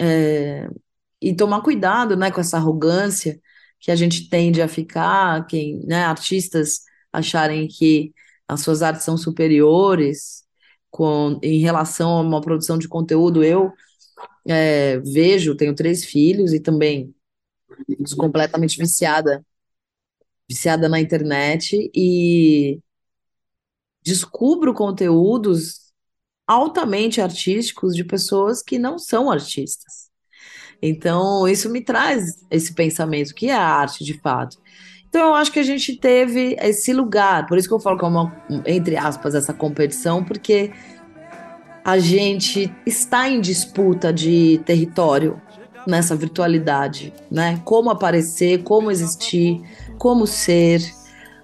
é, 0.00 0.68
e 1.20 1.34
tomar 1.34 1.62
cuidado, 1.62 2.16
né, 2.16 2.30
com 2.30 2.40
essa 2.40 2.58
arrogância 2.58 3.40
que 3.80 3.90
a 3.90 3.96
gente 3.96 4.28
tende 4.28 4.60
a 4.62 4.68
ficar, 4.68 5.46
quem, 5.46 5.80
né, 5.86 6.04
artistas 6.04 6.82
acharem 7.12 7.68
que 7.68 8.12
as 8.48 8.60
suas 8.62 8.82
artes 8.82 9.04
são 9.04 9.16
superiores 9.16 10.44
com, 10.90 11.38
em 11.42 11.58
relação 11.60 12.18
a 12.18 12.20
uma 12.20 12.40
produção 12.40 12.78
de 12.78 12.88
conteúdo. 12.88 13.44
Eu 13.44 13.72
é, 14.46 14.98
vejo, 15.00 15.56
tenho 15.56 15.74
três 15.74 16.04
filhos 16.04 16.52
e 16.52 16.60
também 16.60 17.14
completamente 18.16 18.78
viciada, 18.78 19.44
viciada 20.48 20.88
na 20.88 21.00
internet 21.00 21.90
e 21.94 22.78
descubro 24.02 24.72
conteúdos 24.72 25.86
altamente 26.46 27.20
artísticos 27.20 27.94
de 27.94 28.04
pessoas 28.04 28.62
que 28.62 28.78
não 28.78 28.98
são 28.98 29.30
artistas. 29.30 30.06
Então, 30.80 31.48
isso 31.48 31.68
me 31.68 31.80
traz 31.80 32.44
esse 32.50 32.72
pensamento, 32.74 33.34
que 33.34 33.48
é 33.48 33.54
a 33.54 33.62
arte 33.62 34.04
de 34.04 34.14
fato. 34.20 34.58
Então, 35.08 35.28
eu 35.28 35.34
acho 35.34 35.50
que 35.50 35.58
a 35.58 35.64
gente 35.64 35.96
teve 35.96 36.56
esse 36.60 36.92
lugar, 36.92 37.46
por 37.46 37.58
isso 37.58 37.66
que 37.66 37.74
eu 37.74 37.80
falo 37.80 37.98
que 37.98 38.04
é 38.04 38.08
uma, 38.08 38.44
entre 38.66 38.96
aspas, 38.96 39.34
essa 39.34 39.52
competição, 39.52 40.22
porque 40.22 40.72
a 41.84 41.98
gente 41.98 42.72
está 42.84 43.28
em 43.28 43.40
disputa 43.40 44.12
de 44.12 44.60
território 44.64 45.40
nessa 45.86 46.16
virtualidade, 46.16 47.14
né? 47.30 47.62
Como 47.64 47.90
aparecer, 47.90 48.62
como 48.64 48.90
existir, 48.90 49.62
como 49.98 50.26
ser, 50.26 50.80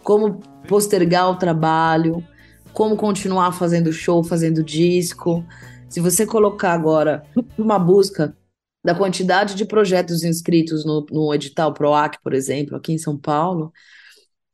como 0.03 0.41
postergar 0.69 1.31
o 1.31 1.37
trabalho, 1.37 2.27
como 2.73 2.97
continuar 2.97 3.53
fazendo 3.53 3.93
show, 3.93 4.23
fazendo 4.23 4.63
disco. 4.63 5.45
Se 5.89 6.01
você 6.01 6.27
colocar 6.27 6.73
agora 6.73 7.25
uma 7.59 7.79
busca 7.79 8.37
da 8.85 8.95
quantidade 8.95 9.55
de 9.55 9.65
projetos 9.65 10.25
inscritos 10.25 10.85
no, 10.85 11.07
no 11.11 11.35
edital 11.35 11.73
PROAC, 11.73 12.19
por 12.23 12.35
exemplo, 12.35 12.77
aqui 12.77 12.93
em 12.93 12.99
São 12.99 13.17
Paulo, 13.17 13.73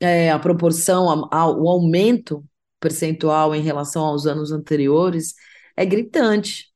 é, 0.01 0.31
a 0.31 0.39
proporção, 0.39 1.29
a, 1.31 1.39
a, 1.39 1.51
o 1.51 1.69
aumento 1.69 2.45
percentual 2.81 3.55
em 3.55 3.63
relação 3.63 4.05
aos 4.05 4.27
anos 4.27 4.53
anteriores 4.53 5.35
é 5.77 5.85
gritante. 5.85 6.69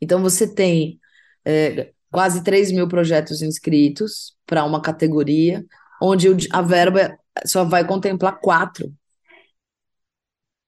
Então, 0.00 0.22
você 0.22 0.52
tem 0.52 0.98
é, 1.44 1.92
quase 2.10 2.42
3 2.42 2.72
mil 2.72 2.88
projetos 2.88 3.42
inscritos 3.42 4.36
para 4.46 4.64
uma 4.64 4.80
categoria, 4.80 5.64
onde 6.00 6.48
a 6.52 6.62
verba 6.62 7.18
só 7.46 7.64
vai 7.64 7.86
contemplar 7.86 8.40
quatro. 8.40 8.92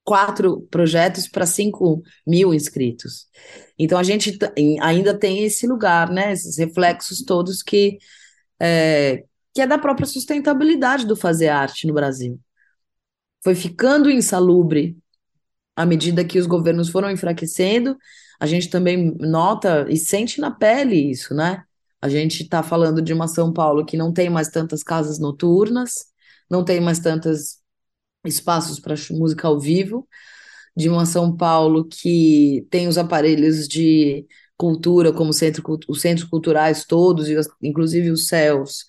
Quatro 0.04 0.62
projetos 0.62 1.28
para 1.28 1.46
5 1.46 2.02
mil 2.26 2.52
inscritos. 2.52 3.26
Então, 3.78 3.98
a 3.98 4.02
gente 4.02 4.36
ainda 4.80 5.16
tem 5.16 5.44
esse 5.44 5.66
lugar, 5.66 6.10
né? 6.10 6.32
Esses 6.32 6.58
reflexos 6.58 7.22
todos 7.22 7.62
que 7.62 7.98
é, 8.60 9.24
que 9.54 9.60
é 9.60 9.66
da 9.66 9.78
própria 9.78 10.06
sustentabilidade 10.06 11.06
do 11.06 11.16
fazer 11.16 11.48
arte 11.48 11.86
no 11.86 11.94
Brasil. 11.94 12.40
Foi 13.42 13.54
ficando 13.54 14.10
insalubre 14.10 14.96
à 15.76 15.84
medida 15.86 16.24
que 16.24 16.38
os 16.38 16.46
governos 16.46 16.88
foram 16.88 17.10
enfraquecendo, 17.10 17.96
a 18.38 18.46
gente 18.46 18.68
também 18.68 19.16
nota 19.18 19.86
e 19.88 19.96
sente 19.96 20.40
na 20.40 20.50
pele 20.50 21.10
isso, 21.10 21.34
né? 21.34 21.64
A 22.02 22.08
gente 22.08 22.42
está 22.42 22.62
falando 22.62 23.00
de 23.02 23.12
uma 23.12 23.28
São 23.28 23.52
Paulo 23.52 23.86
que 23.86 23.96
não 23.96 24.12
tem 24.12 24.28
mais 24.30 24.48
tantas 24.48 24.82
casas 24.82 25.20
noturnas, 25.20 26.06
não 26.50 26.64
tem 26.64 26.80
mais 26.80 26.98
tantos 27.00 27.58
espaços 28.24 28.80
para 28.80 28.94
música 29.12 29.48
ao 29.48 29.60
vivo, 29.60 30.08
de 30.76 30.88
uma 30.88 31.06
São 31.06 31.36
Paulo 31.36 31.86
que 31.86 32.66
tem 32.70 32.88
os 32.88 32.98
aparelhos 32.98 33.68
de 33.68 34.26
cultura, 34.56 35.12
como 35.12 35.32
centro, 35.32 35.62
os 35.88 36.00
centros 36.00 36.28
culturais 36.28 36.84
todos, 36.84 37.28
inclusive 37.62 38.10
os 38.10 38.28
céus, 38.28 38.84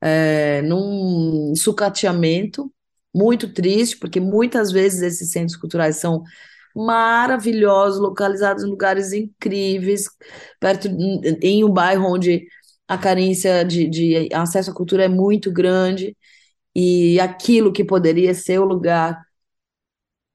é, 0.00 0.62
num 0.62 1.54
sucateamento 1.56 2.72
muito 3.14 3.52
triste, 3.52 3.96
porque 3.98 4.20
muitas 4.20 4.72
vezes 4.72 5.02
esses 5.02 5.30
centros 5.32 5.56
culturais 5.56 5.96
são 5.96 6.22
maravilhosos, 6.74 8.00
localizados 8.00 8.64
em 8.64 8.68
lugares 8.68 9.12
incríveis, 9.12 10.04
perto 10.60 10.88
em 11.42 11.64
um 11.64 11.70
bairro 11.72 12.06
onde 12.06 12.46
a 12.88 12.98
carência 12.98 13.64
de, 13.64 13.88
de 13.88 14.28
acesso 14.34 14.70
à 14.70 14.74
cultura 14.74 15.04
é 15.04 15.08
muito 15.08 15.52
grande, 15.52 16.16
e 16.74 17.20
aquilo 17.20 17.72
que 17.72 17.84
poderia 17.84 18.34
ser 18.34 18.60
o 18.60 18.64
lugar 18.64 19.20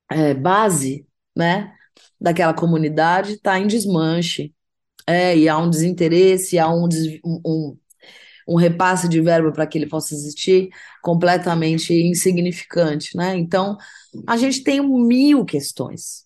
é, 0.10 0.34
base, 0.34 1.08
né, 1.36 1.74
daquela 2.20 2.54
comunidade 2.54 3.34
está 3.34 3.60
em 3.60 3.68
desmanche. 3.68 4.54
É, 5.08 5.38
e 5.38 5.50
há 5.50 5.58
um 5.58 5.70
desinteresse, 5.70 6.60
há 6.60 6.70
um, 6.70 6.88
des- 6.88 7.20
um, 7.26 7.78
um 8.48 8.56
repasse 8.58 9.10
de 9.10 9.22
verba 9.22 9.52
para 9.54 9.68
que 9.68 9.78
ele 9.78 9.88
possa 9.88 10.16
existir 10.16 10.70
completamente 11.04 11.94
insignificante, 11.94 13.18
né? 13.18 13.38
Então, 13.38 13.78
a 14.28 14.38
gente 14.38 14.64
tem 14.64 14.82
mil 14.82 15.46
questões. 15.46 16.25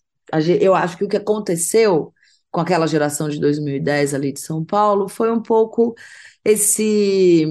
Eu 0.61 0.75
acho 0.75 0.97
que 0.97 1.03
o 1.03 1.07
que 1.07 1.17
aconteceu 1.17 2.13
com 2.51 2.61
aquela 2.61 2.87
geração 2.87 3.29
de 3.29 3.39
2010 3.39 4.13
ali 4.13 4.33
de 4.33 4.39
São 4.39 4.63
Paulo 4.65 5.07
foi 5.07 5.31
um 5.31 5.41
pouco 5.41 5.93
esse 6.43 7.45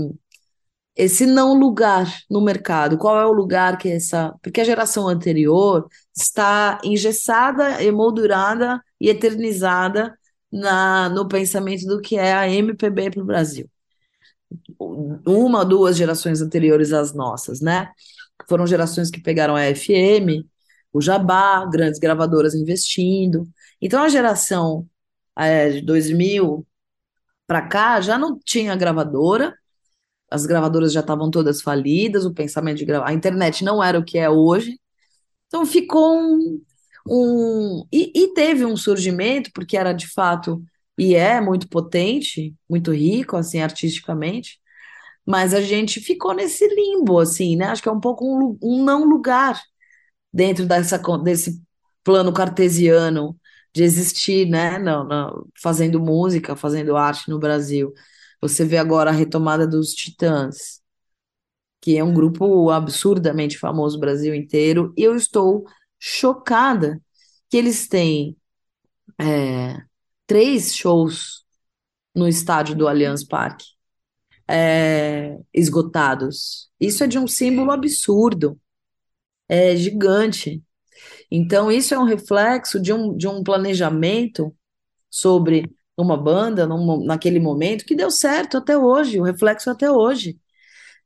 esse 0.99 1.25
não 1.27 1.55
lugar 1.57 2.13
no 2.29 2.41
mercado. 2.43 2.99
Qual 2.99 3.19
é 3.19 3.25
o 3.25 3.33
lugar 3.33 3.79
que 3.79 3.89
essa. 3.89 4.35
Porque 4.43 4.61
a 4.61 4.65
geração 4.65 5.07
anterior 5.09 5.89
está 6.15 6.81
engessada, 6.83 7.83
emoldurada 7.83 8.83
e 9.01 9.09
eternizada 9.09 10.19
na, 10.53 11.09
no 11.09 11.29
pensamento 11.29 11.87
do 11.87 12.01
que 12.01 12.17
é 12.19 12.33
a 12.33 12.51
MPB 12.51 13.13
para 13.13 13.23
o 13.23 13.27
Brasil. 13.27 13.71
Uma, 15.27 15.65
duas 15.65 15.97
gerações 15.97 16.41
anteriores 16.43 16.93
às 16.93 17.15
nossas, 17.15 17.61
né? 17.61 17.91
Foram 18.49 18.67
gerações 18.67 19.11
que 19.11 19.21
pegaram 19.21 19.55
a 19.55 19.63
FM, 19.75 20.45
o 20.93 21.01
Jabá, 21.01 21.65
grandes 21.67 21.99
gravadoras 21.99 22.55
investindo. 22.55 23.49
Então 23.81 24.03
a 24.03 24.09
geração 24.09 24.87
é, 25.37 25.71
de 25.71 25.83
2000 25.83 26.67
para 27.47 27.63
cá 27.63 28.01
já 28.01 28.19
não 28.19 28.39
tinha 28.39 28.77
gravadora, 28.77 29.55
as 30.31 30.47
gravadoras 30.47 30.93
já 30.93 31.01
estavam 31.01 31.31
todas 31.31 31.63
falidas, 31.63 32.27
o 32.27 32.35
pensamento 32.35 32.79
de 32.79 32.85
gravar, 32.85 33.09
a 33.09 33.15
internet 33.15 33.65
não 33.65 33.83
era 33.83 33.99
o 33.99 34.05
que 34.05 34.19
é 34.19 34.29
hoje. 34.29 34.79
Então 35.47 35.65
ficou 35.67 36.19
um, 36.19 36.63
um 37.09 37.87
e, 37.93 38.13
e, 38.15 38.35
teve 38.35 38.65
um 38.65 38.77
surgimento 38.77 39.51
porque 39.55 39.77
era 39.77 39.93
de 39.95 40.07
fato 40.09 40.63
e 40.99 41.15
é 41.15 41.41
muito 41.41 41.69
potente, 41.69 42.55
muito 42.69 42.93
rico 42.93 43.37
assim 43.37 43.61
artisticamente, 43.61 44.59
mas 45.27 45.55
a 45.55 45.61
gente 45.61 46.01
ficou 46.01 46.35
nesse 46.35 46.67
limbo 46.69 47.19
assim, 47.21 47.57
né? 47.57 47.67
Acho 47.67 47.83
que 47.83 47.89
é 47.89 47.93
um 47.93 48.01
pouco 48.01 48.25
um, 48.27 48.59
um 48.63 48.85
não 48.85 49.05
lugar 49.05 49.61
dentro 50.33 50.67
dessa 50.67 50.99
desse 51.23 51.63
plano 52.05 52.33
cartesiano 52.33 53.39
de 53.75 53.83
existir, 53.83 54.49
né? 54.49 54.79
Não, 54.79 55.47
fazendo 55.61 56.01
música, 56.01 56.57
fazendo 56.57 56.97
arte 56.97 57.29
no 57.31 57.39
Brasil. 57.39 57.93
Você 58.41 58.65
vê 58.65 58.79
agora 58.79 59.11
a 59.11 59.13
retomada 59.13 59.67
dos 59.67 59.93
Titãs, 59.93 60.81
que 61.81 61.97
é 61.97 62.05
um 62.05 62.15
grupo 62.15 62.71
absurdamente 62.71 63.59
famoso 63.59 63.97
no 63.97 64.01
Brasil 64.01 64.35
inteiro, 64.35 64.93
e 64.97 65.03
eu 65.03 65.17
estou 65.17 65.65
chocada 65.99 67.01
que 67.51 67.57
eles 67.57 67.89
têm 67.89 68.37
é, 69.19 69.77
três 70.27 70.75
shows 70.75 71.45
no 72.15 72.29
estádio 72.29 72.75
do 72.77 72.89
Allianz 72.89 73.25
Parque 73.25 73.67
é, 74.49 75.39
esgotados. 75.53 76.71
Isso 76.81 77.05
é 77.05 77.07
de 77.07 77.19
um 77.19 77.27
símbolo 77.27 77.71
absurdo, 77.71 78.59
é 79.49 79.75
gigante. 79.77 80.63
Então, 81.31 81.71
isso 81.71 81.95
é 81.95 81.99
um 81.99 82.05
reflexo 82.05 82.81
de 82.81 82.93
um, 82.93 83.17
de 83.17 83.27
um 83.29 83.43
planejamento 83.43 84.55
sobre 85.11 85.71
uma 85.97 86.17
banda 86.17 86.67
num, 86.67 87.05
naquele 87.05 87.41
momento 87.41 87.85
que 87.85 87.97
deu 87.97 88.11
certo 88.11 88.57
até 88.57 88.77
hoje, 88.77 89.19
o 89.19 89.25
reflexo 89.25 89.71
até 89.71 89.91
hoje, 89.91 90.39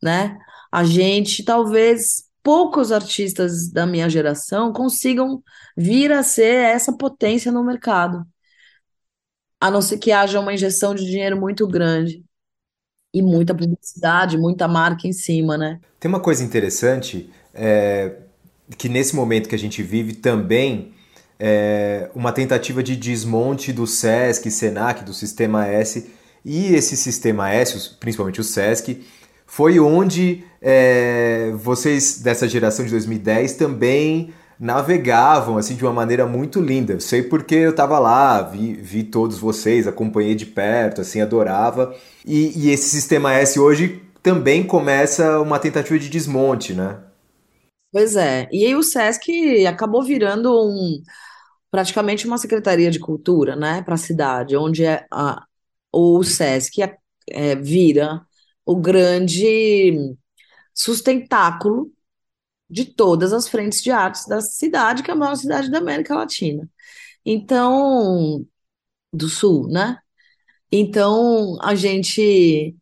né? 0.03 0.39
A 0.71 0.85
gente 0.85 1.45
talvez 1.45 2.25
poucos 2.43 2.93
artistas 2.93 3.71
da 3.71 3.87
minha 3.87 4.09
geração 4.11 4.73
consigam 4.73 5.43
vir 5.77 6.13
a 6.13 6.23
ser 6.23 6.57
essa 6.57 6.93
potência 6.93 7.53
no 7.53 7.65
mercado, 7.65 8.27
a 9.61 9.71
não 9.71 9.81
ser 9.81 9.99
que 9.99 10.13
haja 10.13 10.41
uma 10.41 10.53
injeção 10.53 10.95
de 10.95 11.07
dinheiro 11.07 11.41
muito 11.41 11.67
grande 11.67 12.25
e 13.15 13.23
muita 13.23 13.55
publicidade, 13.55 14.37
muita 14.37 14.67
marca 14.67 15.07
em 15.07 15.13
cima, 15.13 15.57
né? 15.57 15.81
Tem 16.01 16.09
uma 16.09 16.21
coisa 16.21 16.43
interessante 16.43 17.31
é, 17.55 18.17
que 18.77 18.89
nesse 18.89 19.15
momento 19.15 19.49
que 19.49 19.55
a 19.55 19.59
gente 19.59 19.83
vive 19.83 20.15
também 20.15 20.93
é, 21.45 22.09
uma 22.15 22.31
tentativa 22.31 22.83
de 22.83 22.95
desmonte 22.95 23.73
do 23.73 23.87
SESC, 23.87 24.49
SENAC, 24.49 25.05
do 25.05 25.13
Sistema 25.13 25.67
S. 25.67 26.09
E 26.45 26.75
esse 26.75 26.97
Sistema 26.97 27.51
S, 27.51 27.97
principalmente 27.99 28.41
o 28.41 28.45
SESC, 28.45 29.03
foi 29.45 29.81
onde 29.81 30.45
é, 30.61 31.53
vocês 31.57 32.21
dessa 32.21 32.49
geração 32.49 32.85
de 32.85 32.91
2010 32.93 33.55
também 33.55 34.33
navegavam 34.59 35.59
assim 35.59 35.75
de 35.75 35.85
uma 35.85 35.93
maneira 35.93 36.27
muito 36.27 36.61
linda. 36.61 36.93
Eu 36.93 37.01
sei 37.01 37.25
porque 37.25 37.57
eu 37.57 37.71
estava 37.71 37.99
lá, 37.99 38.41
vi, 38.43 38.75
vi 38.75 39.03
todos 39.03 39.39
vocês, 39.39 39.89
acompanhei 39.89 40.37
de 40.37 40.47
perto, 40.47 41.01
assim, 41.01 41.21
adorava. 41.21 41.93
E, 42.25 42.53
e 42.57 42.71
esse 42.71 42.89
Sistema 42.89 43.35
S 43.35 43.59
hoje 43.59 44.01
também 44.23 44.63
começa 44.63 45.41
uma 45.41 45.59
tentativa 45.59 45.99
de 45.99 46.09
desmonte, 46.09 46.73
né? 46.73 46.99
Pois 47.93 48.17
é. 48.17 48.49
E 48.51 48.65
aí 48.65 48.75
o 48.75 48.83
SESC 48.83 49.67
acabou 49.67 50.03
virando 50.03 50.51
um, 50.67 51.03
praticamente 51.71 52.27
uma 52.27 52.39
secretaria 52.39 52.91
de 52.91 53.01
cultura, 53.01 53.57
né, 53.57 53.83
para 53.83 53.95
a 53.95 53.99
cidade, 53.99 54.57
onde 54.57 54.85
é 54.85 55.07
a, 55.13 55.45
o 55.93 56.23
SESC 56.25 56.83
é, 56.83 56.99
é, 57.31 57.57
vira 57.57 58.27
o 58.67 58.77
grande 58.77 60.17
sustentáculo 60.75 61.93
de 62.71 62.87
todas 62.87 63.33
as 63.33 63.49
frentes 63.49 63.83
de 63.83 63.91
artes 63.91 64.27
da 64.27 64.41
cidade, 64.41 65.03
que 65.03 65.11
é 65.11 65.15
a 65.15 65.17
maior 65.17 65.37
cidade 65.37 65.71
da 65.71 65.79
América 65.79 66.15
Latina. 66.17 66.69
Então, 67.25 68.47
do 69.13 69.29
Sul, 69.29 69.69
né? 69.69 69.99
Então, 70.73 71.59
a 71.63 71.75
gente 71.75 72.77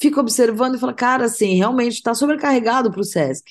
fica 0.00 0.20
observando 0.20 0.76
e 0.76 0.80
fala, 0.80 0.94
cara, 0.94 1.26
assim, 1.26 1.56
realmente 1.56 1.94
está 1.94 2.14
sobrecarregado 2.14 2.90
para 2.90 3.00
o 3.00 3.04
SESC 3.04 3.44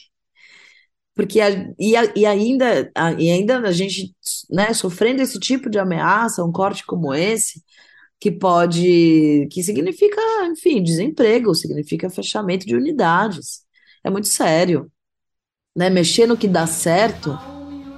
porque 1.16 1.40
a, 1.40 1.50
e, 1.80 1.96
a, 1.96 2.12
e, 2.16 2.26
ainda 2.26 2.92
a, 2.94 3.14
e 3.14 3.32
ainda 3.32 3.60
a 3.60 3.72
gente 3.72 4.14
né, 4.50 4.74
sofrendo 4.74 5.22
esse 5.22 5.40
tipo 5.40 5.70
de 5.70 5.80
ameaça, 5.80 6.44
um 6.44 6.52
corte 6.52 6.86
como 6.86 7.14
esse, 7.14 7.64
que 8.20 8.32
pode, 8.32 9.48
que 9.52 9.64
significa, 9.64 10.22
enfim, 10.48 10.84
desemprego, 10.84 11.56
significa 11.56 12.10
fechamento 12.10 12.66
de 12.66 12.76
unidades. 12.76 13.62
É 14.04 14.10
muito 14.10 14.28
sério. 14.28 14.92
Né? 15.76 15.90
Mexer 15.90 16.28
no 16.28 16.38
que 16.38 16.48
dá 16.48 16.68
certo, 16.68 17.38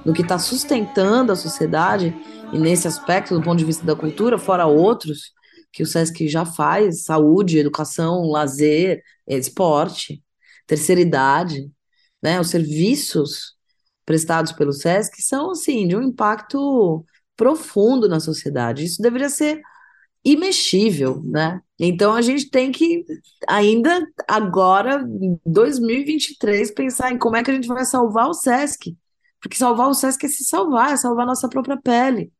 no 0.04 0.12
que 0.12 0.22
está 0.22 0.38
sustentando 0.38 1.32
a 1.32 1.36
sociedade, 1.36 2.14
e 2.52 2.58
nesse 2.58 2.88
aspecto, 2.88 3.34
do 3.34 3.42
ponto 3.42 3.58
de 3.58 3.64
vista 3.64 3.84
da 3.84 3.96
cultura, 3.96 4.38
fora 4.38 4.66
outros, 4.66 5.32
que 5.72 5.82
o 5.82 5.86
SESC 5.86 6.28
já 6.28 6.44
faz, 6.44 7.04
saúde, 7.04 7.58
educação, 7.58 8.22
lazer, 8.22 9.02
esporte, 9.26 10.22
terceira 10.66 11.00
idade, 11.00 11.70
né? 12.22 12.40
Os 12.40 12.50
serviços 12.50 13.54
prestados 14.04 14.52
pelo 14.52 14.72
SESC 14.72 15.20
são, 15.22 15.50
assim, 15.50 15.86
de 15.86 15.96
um 15.96 16.02
impacto 16.02 17.04
profundo 17.36 18.08
na 18.08 18.20
sociedade. 18.20 18.84
Isso 18.84 19.02
deveria 19.02 19.28
ser 19.28 19.60
imexível, 20.24 21.22
né? 21.24 21.60
Então 21.78 22.12
a 22.14 22.20
gente 22.20 22.50
tem 22.50 22.72
que 22.72 23.04
ainda 23.48 24.04
agora, 24.26 25.06
em 25.20 25.38
2023, 25.46 26.72
pensar 26.72 27.12
em 27.12 27.18
como 27.18 27.36
é 27.36 27.42
que 27.42 27.50
a 27.50 27.54
gente 27.54 27.68
vai 27.68 27.84
salvar 27.84 28.28
o 28.28 28.34
SESC, 28.34 28.96
porque 29.40 29.56
salvar 29.56 29.88
o 29.88 29.94
SESC 29.94 30.26
é 30.26 30.28
se 30.28 30.44
salvar, 30.44 30.92
é 30.92 30.96
salvar 30.96 31.24
a 31.24 31.28
nossa 31.28 31.48
própria 31.48 31.76
pele. 31.80 32.32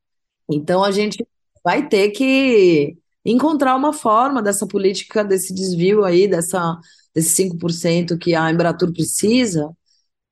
Então 0.50 0.82
a 0.82 0.90
gente 0.90 1.24
vai 1.64 1.88
ter 1.88 2.10
que 2.10 2.96
encontrar 3.24 3.76
uma 3.76 3.92
forma 3.92 4.42
dessa 4.42 4.66
política, 4.66 5.22
desse 5.24 5.54
desvio 5.54 6.04
aí, 6.04 6.26
dessa 6.26 6.78
desses 7.18 7.34
5% 7.34 8.16
que 8.18 8.34
a 8.34 8.50
Embratur 8.50 8.92
precisa, 8.92 9.70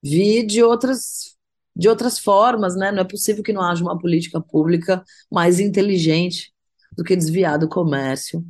vir 0.02 0.46
de 0.46 0.62
outras 0.62 1.36
de 1.78 1.90
outras 1.90 2.18
formas, 2.18 2.74
né? 2.74 2.90
Não 2.90 3.00
é 3.00 3.04
possível 3.04 3.42
que 3.42 3.52
não 3.52 3.60
haja 3.60 3.82
uma 3.82 3.98
política 3.98 4.40
pública 4.40 5.04
mais 5.30 5.60
inteligente 5.60 6.50
do 6.96 7.04
que 7.04 7.14
desviar 7.14 7.58
do 7.58 7.68
comércio, 7.68 8.42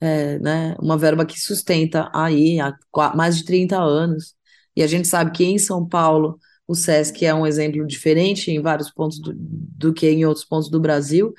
é, 0.00 0.38
né? 0.38 0.76
Uma 0.80 0.96
verba 0.96 1.26
que 1.26 1.40
sustenta 1.40 2.08
aí 2.14 2.60
há 2.60 2.72
mais 3.16 3.38
de 3.38 3.44
30 3.44 3.76
anos. 3.76 4.36
E 4.76 4.84
a 4.84 4.86
gente 4.86 5.08
sabe 5.08 5.32
que 5.32 5.44
em 5.44 5.58
São 5.58 5.84
Paulo 5.86 6.38
o 6.66 6.76
SESC 6.76 7.26
é 7.26 7.34
um 7.34 7.46
exemplo 7.46 7.84
diferente 7.84 8.52
em 8.52 8.62
vários 8.62 8.90
pontos 8.90 9.18
do, 9.20 9.32
do 9.34 9.92
que 9.92 10.08
em 10.08 10.24
outros 10.24 10.44
pontos 10.44 10.70
do 10.70 10.78
Brasil. 10.78 11.34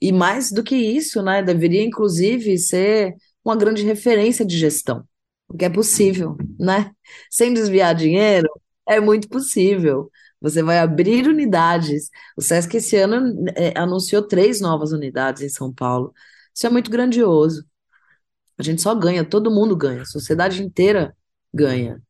E 0.00 0.12
mais 0.12 0.52
do 0.52 0.62
que 0.62 0.76
isso, 0.76 1.20
né? 1.20 1.42
Deveria 1.42 1.82
inclusive 1.82 2.56
ser 2.58 3.16
uma 3.44 3.56
grande 3.56 3.82
referência 3.82 4.44
de 4.44 4.56
gestão 4.56 5.04
porque 5.48 5.64
é 5.64 5.70
possível, 5.70 6.36
né? 6.58 6.92
Sem 7.30 7.52
desviar 7.54 7.94
dinheiro, 7.94 8.48
é 8.86 9.00
muito 9.00 9.28
possível. 9.28 10.10
Você 10.40 10.62
vai 10.62 10.78
abrir 10.78 11.26
unidades. 11.26 12.10
O 12.36 12.42
SESC 12.42 12.76
esse 12.76 12.96
ano 12.96 13.44
é, 13.56 13.72
anunciou 13.78 14.22
três 14.22 14.60
novas 14.60 14.92
unidades 14.92 15.42
em 15.42 15.48
São 15.48 15.72
Paulo. 15.72 16.12
Isso 16.54 16.66
é 16.66 16.70
muito 16.70 16.90
grandioso. 16.90 17.64
A 18.58 18.62
gente 18.62 18.82
só 18.82 18.94
ganha, 18.94 19.24
todo 19.24 19.50
mundo 19.50 19.76
ganha, 19.76 20.02
a 20.02 20.06
sociedade 20.06 20.62
inteira 20.62 21.16
ganha. 21.52 22.02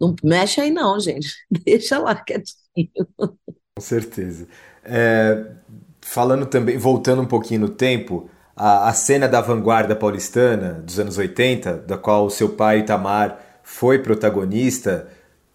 Não 0.00 0.14
mexe 0.24 0.60
aí, 0.60 0.70
não, 0.70 0.98
gente. 0.98 1.28
Deixa 1.50 1.98
lá 1.98 2.14
quietinho. 2.14 2.90
Com 3.16 3.80
certeza. 3.80 4.48
É, 4.84 5.52
falando 6.00 6.46
também, 6.46 6.78
voltando 6.78 7.22
um 7.22 7.26
pouquinho 7.26 7.60
no 7.62 7.68
tempo, 7.68 8.30
a, 8.60 8.90
a 8.90 8.92
cena 8.92 9.26
da 9.26 9.40
vanguarda 9.40 9.96
paulistana 9.96 10.82
dos 10.84 11.00
anos 11.00 11.16
80, 11.16 11.84
da 11.86 11.96
qual 11.96 12.28
seu 12.28 12.50
pai 12.50 12.80
Itamar 12.80 13.40
foi 13.62 14.00
protagonista, 14.00 15.08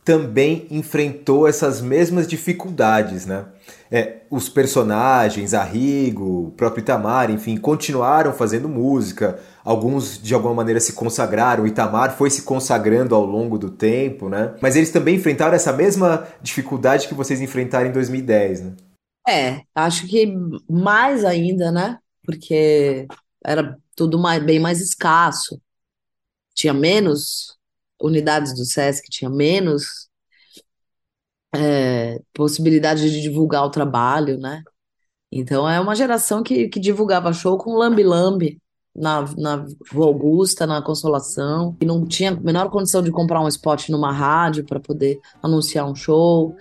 também 0.04 0.66
enfrentou 0.72 1.48
essas 1.48 1.82
mesmas 1.82 2.28
dificuldades, 2.28 3.28
né? 3.28 3.46
É, 3.92 4.22
os 4.30 4.50
personagens, 4.50 5.54
Arrigo, 5.54 6.48
o 6.48 6.52
próprio 6.52 6.82
Itamar, 6.82 7.30
enfim, 7.30 7.58
continuaram 7.58 8.34
fazendo 8.34 8.68
música. 8.68 9.40
Alguns 9.64 10.22
de 10.22 10.34
alguma 10.34 10.56
maneira 10.56 10.80
se 10.80 10.94
consagraram. 10.94 11.64
O 11.64 11.68
Itamar 11.68 12.16
foi 12.18 12.32
se 12.32 12.42
consagrando 12.42 13.14
ao 13.14 13.26
longo 13.26 13.58
do 13.58 13.70
tempo, 13.70 14.30
né? 14.30 14.56
Mas 14.62 14.76
eles 14.76 14.90
também 14.90 15.16
enfrentaram 15.16 15.54
essa 15.54 15.72
mesma 15.72 16.28
dificuldade 16.42 17.08
que 17.08 17.14
vocês 17.14 17.40
enfrentaram 17.40 17.88
em 17.88 17.92
2010, 17.92 18.62
né? 18.62 18.72
É, 19.28 19.62
acho 19.76 20.08
que 20.08 20.32
mais 20.70 21.26
ainda, 21.26 21.72
né? 21.72 21.98
Porque 22.26 23.08
era 23.44 23.78
tudo 23.96 24.20
mais, 24.20 24.44
bem 24.44 24.60
mais 24.60 24.82
escasso. 24.82 25.62
Tinha 26.54 26.74
menos 26.74 27.58
unidades 28.02 28.54
do 28.54 28.66
SESC, 28.66 29.10
tinha 29.10 29.30
menos 29.30 30.10
é, 31.54 32.20
possibilidade 32.34 33.10
de 33.10 33.22
divulgar 33.22 33.64
o 33.66 33.70
trabalho, 33.70 34.38
né? 34.38 34.64
Então 35.32 35.70
é 35.70 35.80
uma 35.80 35.96
geração 35.96 36.44
que, 36.44 36.70
que 36.70 36.80
divulgava 36.80 37.34
show 37.34 37.58
com 37.58 37.76
lambe-lambe 37.76 38.62
na, 38.96 39.26
na 39.38 39.66
Augusta, 39.94 40.66
na 40.66 40.82
Consolação, 40.82 41.76
e 41.82 41.86
não 41.86 42.06
tinha 42.06 42.32
a 42.32 42.40
menor 42.40 42.70
condição 42.70 43.02
de 43.02 43.12
comprar 43.12 43.42
um 43.42 43.48
spot 43.48 43.90
numa 43.90 44.12
rádio 44.12 44.66
para 44.66 44.80
poder 44.80 45.20
anunciar 45.44 45.86
um 45.86 45.96
show 45.96 46.56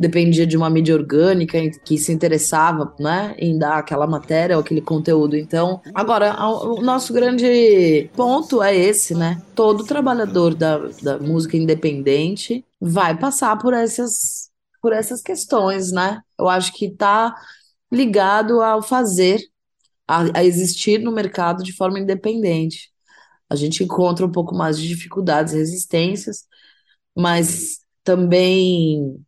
dependia 0.00 0.46
de 0.46 0.56
uma 0.56 0.70
mídia 0.70 0.94
orgânica 0.94 1.58
que 1.84 1.98
se 1.98 2.10
interessava, 2.10 2.94
né, 2.98 3.34
em 3.38 3.58
dar 3.58 3.76
aquela 3.76 4.06
matéria 4.06 4.56
ou 4.56 4.62
aquele 4.62 4.80
conteúdo. 4.80 5.36
Então, 5.36 5.82
agora, 5.94 6.34
o 6.42 6.80
nosso 6.80 7.12
grande 7.12 8.08
ponto 8.16 8.62
é 8.62 8.74
esse, 8.74 9.14
né? 9.14 9.42
Todo 9.54 9.84
trabalhador 9.84 10.54
da, 10.54 10.78
da 11.02 11.18
música 11.18 11.54
independente 11.54 12.64
vai 12.80 13.14
passar 13.18 13.58
por 13.58 13.74
essas, 13.74 14.50
por 14.80 14.94
essas 14.94 15.20
questões, 15.20 15.92
né? 15.92 16.22
Eu 16.38 16.48
acho 16.48 16.72
que 16.72 16.86
está 16.86 17.34
ligado 17.92 18.62
ao 18.62 18.80
fazer, 18.80 19.38
a, 20.08 20.38
a 20.38 20.42
existir 20.42 20.98
no 20.98 21.12
mercado 21.12 21.62
de 21.62 21.74
forma 21.74 22.00
independente. 22.00 22.90
A 23.50 23.54
gente 23.54 23.84
encontra 23.84 24.24
um 24.24 24.32
pouco 24.32 24.54
mais 24.54 24.78
de 24.78 24.88
dificuldades, 24.88 25.52
resistências, 25.52 26.46
mas 27.14 27.80
também 28.02 29.20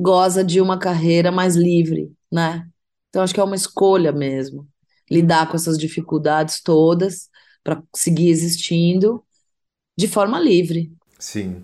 goza 0.00 0.42
de 0.42 0.60
uma 0.60 0.78
carreira 0.78 1.30
mais 1.30 1.54
livre, 1.56 2.12
né? 2.32 2.66
Então 3.10 3.22
acho 3.22 3.34
que 3.34 3.40
é 3.40 3.44
uma 3.44 3.56
escolha 3.56 4.12
mesmo, 4.12 4.66
lidar 5.10 5.48
com 5.48 5.56
essas 5.56 5.76
dificuldades 5.76 6.62
todas 6.62 7.28
para 7.62 7.82
seguir 7.94 8.30
existindo 8.30 9.22
de 9.98 10.08
forma 10.08 10.40
livre. 10.40 10.90
Sim. 11.18 11.62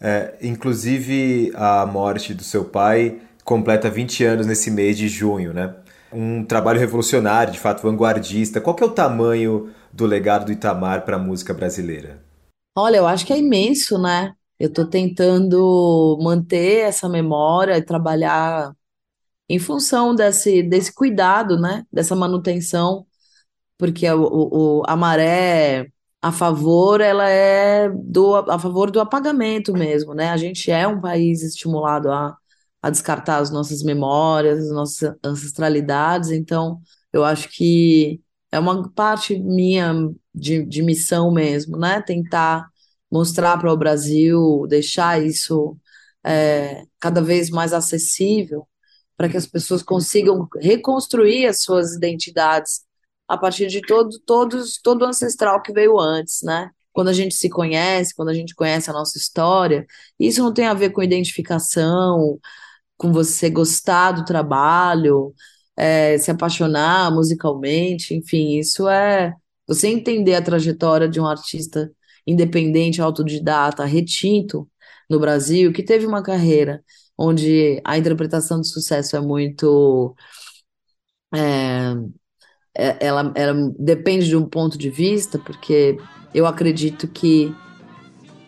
É, 0.00 0.36
inclusive 0.42 1.50
a 1.54 1.86
morte 1.86 2.34
do 2.34 2.44
seu 2.44 2.64
pai 2.64 3.20
completa 3.44 3.90
20 3.90 4.22
anos 4.22 4.46
nesse 4.46 4.70
mês 4.70 4.96
de 4.96 5.08
junho, 5.08 5.54
né? 5.54 5.74
Um 6.12 6.44
trabalho 6.44 6.78
revolucionário, 6.78 7.52
de 7.52 7.58
fato 7.58 7.82
vanguardista. 7.82 8.60
Qual 8.60 8.76
que 8.76 8.82
é 8.82 8.86
o 8.86 8.90
tamanho 8.90 9.70
do 9.92 10.06
legado 10.06 10.46
do 10.46 10.52
Itamar 10.52 11.04
para 11.04 11.16
a 11.16 11.18
música 11.18 11.54
brasileira? 11.54 12.22
Olha, 12.76 12.98
eu 12.98 13.06
acho 13.06 13.26
que 13.26 13.32
é 13.32 13.38
imenso, 13.38 13.98
né? 13.98 14.32
Eu 14.58 14.68
estou 14.68 14.86
tentando 14.86 16.18
manter 16.22 16.80
essa 16.80 17.08
memória 17.08 17.76
e 17.78 17.82
trabalhar 17.82 18.72
em 19.48 19.58
função 19.58 20.14
desse, 20.14 20.62
desse 20.62 20.94
cuidado, 20.94 21.58
né? 21.60 21.84
Dessa 21.92 22.16
manutenção, 22.16 23.06
porque 23.78 24.10
o, 24.10 24.80
o, 24.80 24.82
a 24.86 24.96
maré 24.96 25.88
a 26.20 26.32
favor, 26.32 27.00
ela 27.00 27.28
é 27.28 27.88
do, 27.90 28.34
a 28.36 28.58
favor 28.58 28.90
do 28.90 29.00
apagamento 29.00 29.72
mesmo, 29.72 30.14
né? 30.14 30.30
A 30.30 30.36
gente 30.36 30.70
é 30.70 30.86
um 30.86 31.00
país 31.00 31.42
estimulado 31.42 32.10
a, 32.10 32.36
a 32.82 32.90
descartar 32.90 33.38
as 33.38 33.50
nossas 33.50 33.82
memórias, 33.82 34.58
as 34.58 34.70
nossas 34.72 35.16
ancestralidades, 35.24 36.30
então 36.30 36.80
eu 37.12 37.24
acho 37.24 37.48
que 37.50 38.20
é 38.50 38.58
uma 38.58 38.90
parte 38.92 39.38
minha 39.38 39.94
de, 40.34 40.64
de 40.64 40.82
missão 40.82 41.30
mesmo, 41.32 41.76
né? 41.78 42.02
Tentar 42.02 42.68
mostrar 43.10 43.58
para 43.58 43.72
o 43.72 43.76
Brasil, 43.76 44.66
deixar 44.68 45.22
isso 45.22 45.76
é, 46.24 46.84
cada 47.00 47.22
vez 47.22 47.50
mais 47.50 47.72
acessível, 47.72 48.66
para 49.16 49.28
que 49.28 49.36
as 49.36 49.46
pessoas 49.46 49.82
consigam 49.82 50.48
reconstruir 50.60 51.46
as 51.46 51.62
suas 51.62 51.94
identidades 51.94 52.82
a 53.26 53.36
partir 53.36 53.66
de 53.68 53.80
todo, 53.82 54.18
todos, 54.26 54.80
todo 54.82 55.02
o 55.02 55.06
ancestral 55.06 55.62
que 55.62 55.72
veio 55.72 55.98
antes, 55.98 56.40
né? 56.42 56.70
Quando 56.92 57.08
a 57.08 57.12
gente 57.12 57.34
se 57.34 57.48
conhece, 57.48 58.14
quando 58.14 58.30
a 58.30 58.34
gente 58.34 58.54
conhece 58.54 58.90
a 58.90 58.92
nossa 58.92 59.18
história, 59.18 59.86
isso 60.18 60.42
não 60.42 60.52
tem 60.52 60.66
a 60.66 60.74
ver 60.74 60.90
com 60.90 61.02
identificação, 61.02 62.38
com 62.96 63.12
você 63.12 63.50
gostar 63.50 64.12
do 64.12 64.24
trabalho, 64.24 65.34
é, 65.76 66.18
se 66.18 66.30
apaixonar 66.30 67.12
musicalmente, 67.12 68.14
enfim, 68.14 68.58
isso 68.58 68.88
é 68.88 69.34
você 69.66 69.88
entender 69.88 70.34
a 70.34 70.42
trajetória 70.42 71.08
de 71.08 71.20
um 71.20 71.26
artista 71.26 71.90
independente, 72.28 73.00
autodidata, 73.00 73.84
retinto 73.84 74.68
no 75.08 75.18
Brasil, 75.18 75.72
que 75.72 75.82
teve 75.82 76.06
uma 76.06 76.22
carreira 76.22 76.82
onde 77.16 77.80
a 77.84 77.98
interpretação 77.98 78.60
de 78.60 78.68
sucesso 78.68 79.16
é 79.16 79.20
muito. 79.20 80.14
É, 81.34 81.94
é, 82.76 83.06
ela, 83.06 83.32
ela 83.34 83.72
depende 83.78 84.26
de 84.26 84.36
um 84.36 84.44
ponto 84.44 84.78
de 84.78 84.88
vista, 84.90 85.38
porque 85.38 85.98
eu 86.32 86.46
acredito 86.46 87.08
que 87.08 87.52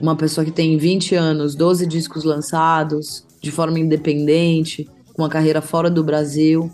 uma 0.00 0.16
pessoa 0.16 0.44
que 0.44 0.52
tem 0.52 0.78
20 0.78 1.14
anos, 1.14 1.54
12 1.54 1.86
discos 1.86 2.24
lançados, 2.24 3.26
de 3.42 3.50
forma 3.50 3.78
independente, 3.78 4.84
com 5.14 5.22
uma 5.22 5.28
carreira 5.28 5.60
fora 5.60 5.90
do 5.90 6.04
Brasil, 6.04 6.70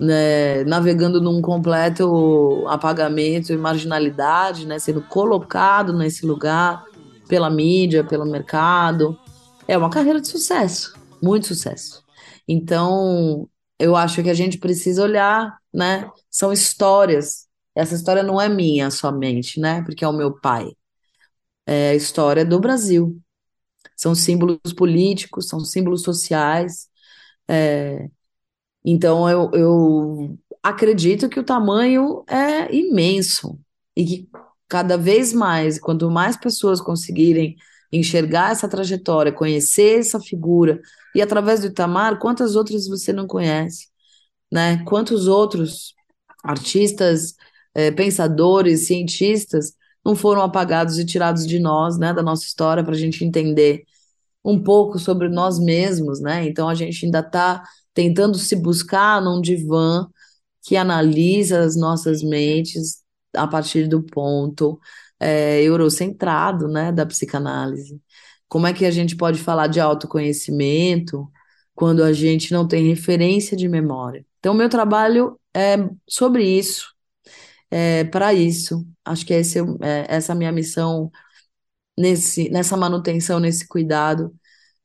né, 0.00 0.64
navegando 0.64 1.20
num 1.20 1.42
completo 1.42 2.64
apagamento 2.66 3.52
e 3.52 3.56
marginalidade, 3.56 4.66
né, 4.66 4.78
sendo 4.78 5.02
colocado 5.02 5.92
nesse 5.92 6.24
lugar 6.24 6.84
pela 7.28 7.50
mídia, 7.50 8.02
pelo 8.02 8.24
mercado. 8.24 9.18
É 9.68 9.76
uma 9.76 9.90
carreira 9.90 10.20
de 10.20 10.28
sucesso, 10.28 10.94
muito 11.22 11.46
sucesso. 11.46 12.02
Então, 12.48 13.48
eu 13.78 13.94
acho 13.94 14.22
que 14.22 14.30
a 14.30 14.34
gente 14.34 14.58
precisa 14.58 15.02
olhar, 15.02 15.56
né? 15.72 16.10
São 16.30 16.52
histórias. 16.52 17.46
Essa 17.74 17.94
história 17.94 18.22
não 18.22 18.40
é 18.40 18.48
minha 18.48 18.90
somente, 18.90 19.60
né? 19.60 19.82
Porque 19.82 20.04
é 20.04 20.08
o 20.08 20.12
meu 20.12 20.32
pai. 20.40 20.68
É 21.66 21.90
a 21.90 21.94
história 21.94 22.44
do 22.44 22.58
Brasil. 22.58 23.20
São 23.96 24.14
símbolos 24.14 24.72
políticos, 24.76 25.48
são 25.48 25.60
símbolos 25.60 26.02
sociais. 26.02 26.88
É, 27.48 28.08
então, 28.84 29.28
eu, 29.28 29.50
eu 29.52 30.38
acredito 30.62 31.28
que 31.28 31.40
o 31.40 31.44
tamanho 31.44 32.24
é 32.28 32.74
imenso 32.74 33.58
e 33.96 34.04
que 34.04 34.28
cada 34.68 34.96
vez 34.96 35.32
mais, 35.32 35.78
quanto 35.78 36.10
mais 36.10 36.36
pessoas 36.36 36.80
conseguirem 36.80 37.56
enxergar 37.92 38.52
essa 38.52 38.68
trajetória, 38.68 39.32
conhecer 39.32 39.98
essa 39.98 40.20
figura, 40.20 40.80
e 41.14 41.20
através 41.20 41.60
do 41.60 41.66
Itamar, 41.66 42.18
quantas 42.18 42.54
outras 42.54 42.86
você 42.86 43.12
não 43.12 43.26
conhece, 43.26 43.88
né? 44.50 44.82
Quantos 44.84 45.26
outros 45.26 45.94
artistas, 46.42 47.34
eh, 47.74 47.90
pensadores, 47.90 48.86
cientistas 48.86 49.74
não 50.04 50.14
foram 50.14 50.42
apagados 50.42 50.98
e 50.98 51.04
tirados 51.04 51.46
de 51.46 51.58
nós, 51.58 51.98
né, 51.98 52.14
da 52.14 52.22
nossa 52.22 52.44
história, 52.44 52.82
para 52.82 52.94
a 52.94 52.98
gente 52.98 53.24
entender 53.24 53.84
um 54.44 54.62
pouco 54.62 54.98
sobre 54.98 55.28
nós 55.28 55.58
mesmos, 55.58 56.20
né? 56.20 56.46
Então 56.46 56.68
a 56.68 56.74
gente 56.74 57.04
ainda 57.04 57.20
está 57.20 57.62
tentando 57.94 58.38
se 58.38 58.56
buscar 58.56 59.20
num 59.22 59.40
divã 59.40 60.06
que 60.62 60.76
analisa 60.76 61.60
as 61.60 61.76
nossas 61.76 62.22
mentes 62.22 63.02
a 63.34 63.46
partir 63.46 63.88
do 63.88 64.02
ponto 64.02 64.78
é, 65.18 65.62
eurocentrado, 65.62 66.68
né, 66.68 66.92
da 66.92 67.06
psicanálise. 67.06 68.00
Como 68.48 68.66
é 68.66 68.72
que 68.72 68.84
a 68.84 68.90
gente 68.90 69.16
pode 69.16 69.38
falar 69.38 69.68
de 69.68 69.80
autoconhecimento 69.80 71.30
quando 71.74 72.02
a 72.02 72.12
gente 72.12 72.52
não 72.52 72.66
tem 72.66 72.88
referência 72.88 73.56
de 73.56 73.68
memória? 73.68 74.24
Então, 74.38 74.54
meu 74.54 74.68
trabalho 74.68 75.38
é 75.54 75.76
sobre 76.08 76.44
isso, 76.44 76.92
é 77.70 78.04
para 78.04 78.34
isso. 78.34 78.86
Acho 79.04 79.26
que 79.26 79.34
esse, 79.34 79.58
é, 79.82 80.06
essa 80.08 80.32
é 80.32 80.34
a 80.34 80.36
minha 80.38 80.52
missão 80.52 81.10
nesse, 81.98 82.50
nessa 82.50 82.76
manutenção, 82.76 83.40
nesse 83.40 83.66
cuidado 83.68 84.34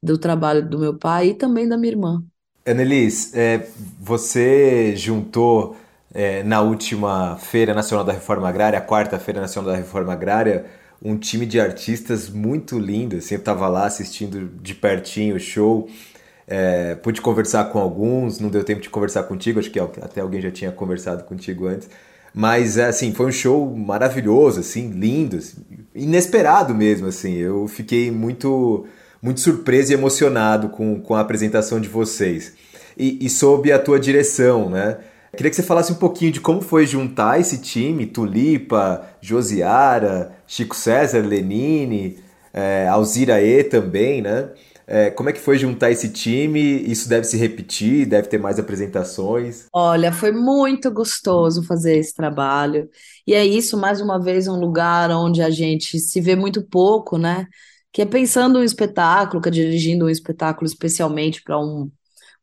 do 0.01 0.17
trabalho 0.17 0.67
do 0.67 0.79
meu 0.79 0.97
pai 0.97 1.29
e 1.29 1.33
também 1.35 1.67
da 1.67 1.77
minha 1.77 1.93
irmã. 1.93 2.23
Annelise, 2.65 3.29
é, 3.37 3.67
você 3.99 4.95
juntou 4.95 5.77
é, 6.11 6.41
na 6.41 6.61
última 6.61 7.37
Feira 7.37 7.75
Nacional 7.75 8.03
da 8.03 8.11
Reforma 8.11 8.49
Agrária, 8.49 8.79
a 8.79 8.81
quarta 8.81 9.19
Feira 9.19 9.39
Nacional 9.39 9.71
da 9.71 9.77
Reforma 9.77 10.11
Agrária, 10.13 10.65
um 10.99 11.15
time 11.15 11.45
de 11.45 11.59
artistas 11.59 12.27
muito 12.27 12.79
lindo. 12.79 13.17
Assim, 13.17 13.35
eu 13.35 13.39
estava 13.39 13.67
lá 13.67 13.85
assistindo 13.85 14.49
de 14.61 14.73
pertinho 14.73 15.35
o 15.35 15.39
show, 15.39 15.87
é, 16.47 16.95
pude 16.95 17.21
conversar 17.21 17.65
com 17.65 17.77
alguns, 17.77 18.39
não 18.39 18.49
deu 18.49 18.63
tempo 18.63 18.81
de 18.81 18.89
conversar 18.89 19.23
contigo, 19.23 19.59
acho 19.59 19.69
que 19.69 19.79
até 19.79 20.21
alguém 20.21 20.41
já 20.41 20.49
tinha 20.49 20.71
conversado 20.71 21.23
contigo 21.23 21.67
antes. 21.67 21.87
Mas, 22.33 22.79
assim, 22.79 23.13
foi 23.13 23.27
um 23.27 23.31
show 23.31 23.75
maravilhoso, 23.75 24.59
assim, 24.59 24.89
lindo, 24.89 25.37
assim, 25.37 25.57
inesperado 25.93 26.73
mesmo, 26.73 27.07
assim. 27.07 27.33
Eu 27.35 27.67
fiquei 27.67 28.11
muito, 28.11 28.85
muito 29.25 29.39
surpreso 29.41 29.91
e 29.91 29.95
emocionado 29.95 30.69
com, 30.69 31.01
com 31.01 31.15
a 31.15 31.19
apresentação 31.19 31.81
de 31.81 31.89
vocês. 31.89 32.53
E, 32.95 33.25
e 33.25 33.27
sob 33.27 33.71
a 33.71 33.79
tua 33.79 33.99
direção, 33.99 34.69
né? 34.69 34.99
Queria 35.35 35.49
que 35.49 35.55
você 35.55 35.63
falasse 35.63 35.91
um 35.91 35.95
pouquinho 35.95 36.31
de 36.31 36.39
como 36.39 36.61
foi 36.61 36.85
juntar 36.85 37.39
esse 37.39 37.57
time, 37.57 38.05
Tulipa, 38.05 39.03
Josiara, 39.19 40.31
Chico 40.45 40.75
César, 40.75 41.25
Lenine, 41.25 42.19
é, 42.53 42.87
Alzira 42.87 43.41
E 43.41 43.63
também, 43.63 44.21
né? 44.21 44.51
É, 44.87 45.09
como 45.09 45.27
é 45.27 45.33
que 45.33 45.39
foi 45.39 45.57
juntar 45.57 45.89
esse 45.89 46.09
time? 46.09 46.59
Isso 46.83 47.09
deve 47.09 47.25
se 47.25 47.35
repetir, 47.35 48.05
deve 48.05 48.27
ter 48.27 48.37
mais 48.37 48.59
apresentações? 48.59 49.65
Olha, 49.73 50.13
foi 50.13 50.31
muito 50.31 50.91
gostoso 50.91 51.63
fazer 51.63 51.97
esse 51.97 52.13
trabalho. 52.13 52.87
E 53.25 53.33
é 53.33 53.43
isso, 53.43 53.75
mais 53.75 53.99
uma 53.99 54.21
vez, 54.21 54.47
um 54.47 54.59
lugar 54.59 55.09
onde 55.09 55.41
a 55.41 55.49
gente 55.49 55.97
se 55.99 56.21
vê 56.21 56.35
muito 56.35 56.61
pouco, 56.61 57.17
né? 57.17 57.47
Que 57.95 58.01
é 58.01 58.05
pensando 58.05 58.59
um 58.59 58.63
espetáculo, 58.63 59.41
que 59.41 59.47
é 59.47 59.51
dirigindo 59.53 60.03
um 60.03 60.09
espetáculo 60.09 60.67
especialmente 60.67 61.41
para 61.41 61.57
um, 61.57 61.89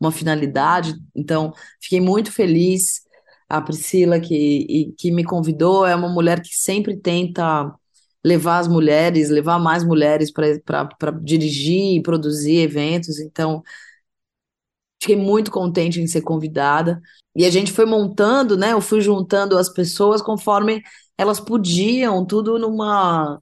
uma 0.01 0.11
finalidade. 0.11 0.95
Então, 1.15 1.53
fiquei 1.79 2.01
muito 2.01 2.33
feliz. 2.33 3.03
A 3.51 3.61
Priscila, 3.61 4.19
que, 4.19 4.95
que 4.97 5.11
me 5.11 5.23
convidou, 5.23 5.85
é 5.85 5.95
uma 5.95 6.09
mulher 6.09 6.41
que 6.41 6.55
sempre 6.57 6.97
tenta 6.97 7.71
levar 8.25 8.61
as 8.61 8.67
mulheres, 8.67 9.29
levar 9.29 9.59
mais 9.59 9.85
mulheres 9.85 10.33
para 10.33 10.89
dirigir 11.23 11.99
e 11.99 12.03
produzir 12.03 12.57
eventos. 12.61 13.21
Então, 13.21 13.63
fiquei 15.03 15.17
muito 15.17 15.51
contente 15.51 16.01
em 16.01 16.07
ser 16.07 16.23
convidada. 16.23 16.99
E 17.37 17.45
a 17.45 17.51
gente 17.51 17.73
foi 17.73 17.85
montando, 17.85 18.57
né? 18.57 18.73
Eu 18.73 18.81
fui 18.81 19.03
juntando 19.03 19.59
as 19.59 19.69
pessoas 19.69 20.23
conforme 20.23 20.83
elas 21.19 21.39
podiam, 21.39 22.25
tudo 22.25 22.59
numa 22.59 23.39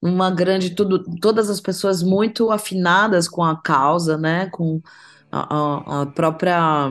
numa 0.00 0.30
grande 0.30 0.70
tudo 0.70 1.02
todas 1.20 1.50
as 1.50 1.60
pessoas 1.60 2.02
muito 2.02 2.50
afinadas 2.50 3.28
com 3.28 3.44
a 3.44 3.56
causa, 3.56 4.16
né? 4.16 4.46
Com 4.46 4.80
a, 5.30 5.56
a, 5.56 6.02
a 6.02 6.06
própria 6.06 6.90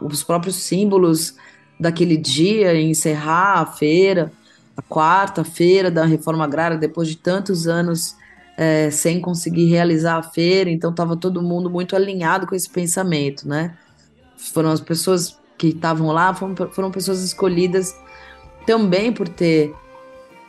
os 0.00 0.22
próprios 0.22 0.56
símbolos 0.56 1.34
daquele 1.78 2.16
dia, 2.16 2.80
encerrar 2.80 3.60
a 3.60 3.66
feira 3.66 4.32
a 4.78 4.82
quarta-feira 4.82 5.90
da 5.90 6.04
reforma 6.04 6.44
agrária, 6.44 6.78
depois 6.78 7.08
de 7.08 7.16
tantos 7.16 7.66
anos 7.66 8.16
é, 8.56 8.88
sem 8.92 9.20
conseguir 9.20 9.64
realizar 9.64 10.18
a 10.18 10.22
feira, 10.22 10.70
então 10.70 10.92
estava 10.92 11.16
todo 11.16 11.42
mundo 11.42 11.68
muito 11.68 11.96
alinhado 11.96 12.46
com 12.46 12.54
esse 12.54 12.70
pensamento, 12.70 13.48
né? 13.48 13.76
Foram 14.36 14.70
as 14.70 14.80
pessoas 14.80 15.36
que 15.58 15.68
estavam 15.68 16.12
lá, 16.12 16.32
foram, 16.32 16.54
foram 16.70 16.90
pessoas 16.92 17.24
escolhidas 17.24 17.92
também 18.64 19.12
por 19.12 19.28
ter 19.28 19.74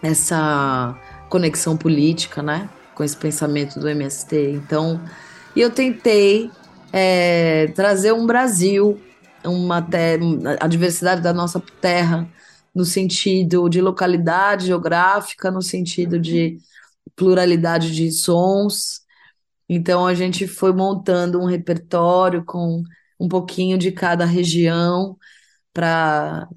essa 0.03 0.95
conexão 1.29 1.77
política, 1.77 2.41
né? 2.41 2.69
Com 2.95 3.03
esse 3.03 3.15
pensamento 3.15 3.79
do 3.79 3.87
MST. 3.87 4.51
Então, 4.51 4.99
e 5.55 5.61
eu 5.61 5.71
tentei 5.71 6.51
é, 6.91 7.67
trazer 7.67 8.13
um 8.13 8.25
Brasil, 8.25 8.99
uma 9.43 9.85
a 10.59 10.67
diversidade 10.67 11.21
da 11.21 11.33
nossa 11.33 11.61
terra, 11.81 12.27
no 12.73 12.85
sentido 12.85 13.69
de 13.69 13.81
localidade 13.81 14.67
geográfica, 14.67 15.51
no 15.51 15.61
sentido 15.61 16.19
de 16.19 16.57
pluralidade 17.15 17.93
de 17.93 18.11
sons. 18.11 19.01
Então 19.67 20.05
a 20.07 20.13
gente 20.13 20.47
foi 20.47 20.73
montando 20.73 21.39
um 21.39 21.45
repertório 21.45 22.43
com 22.45 22.83
um 23.19 23.27
pouquinho 23.27 23.77
de 23.77 23.91
cada 23.91 24.25
região 24.25 25.17
para 25.73 26.47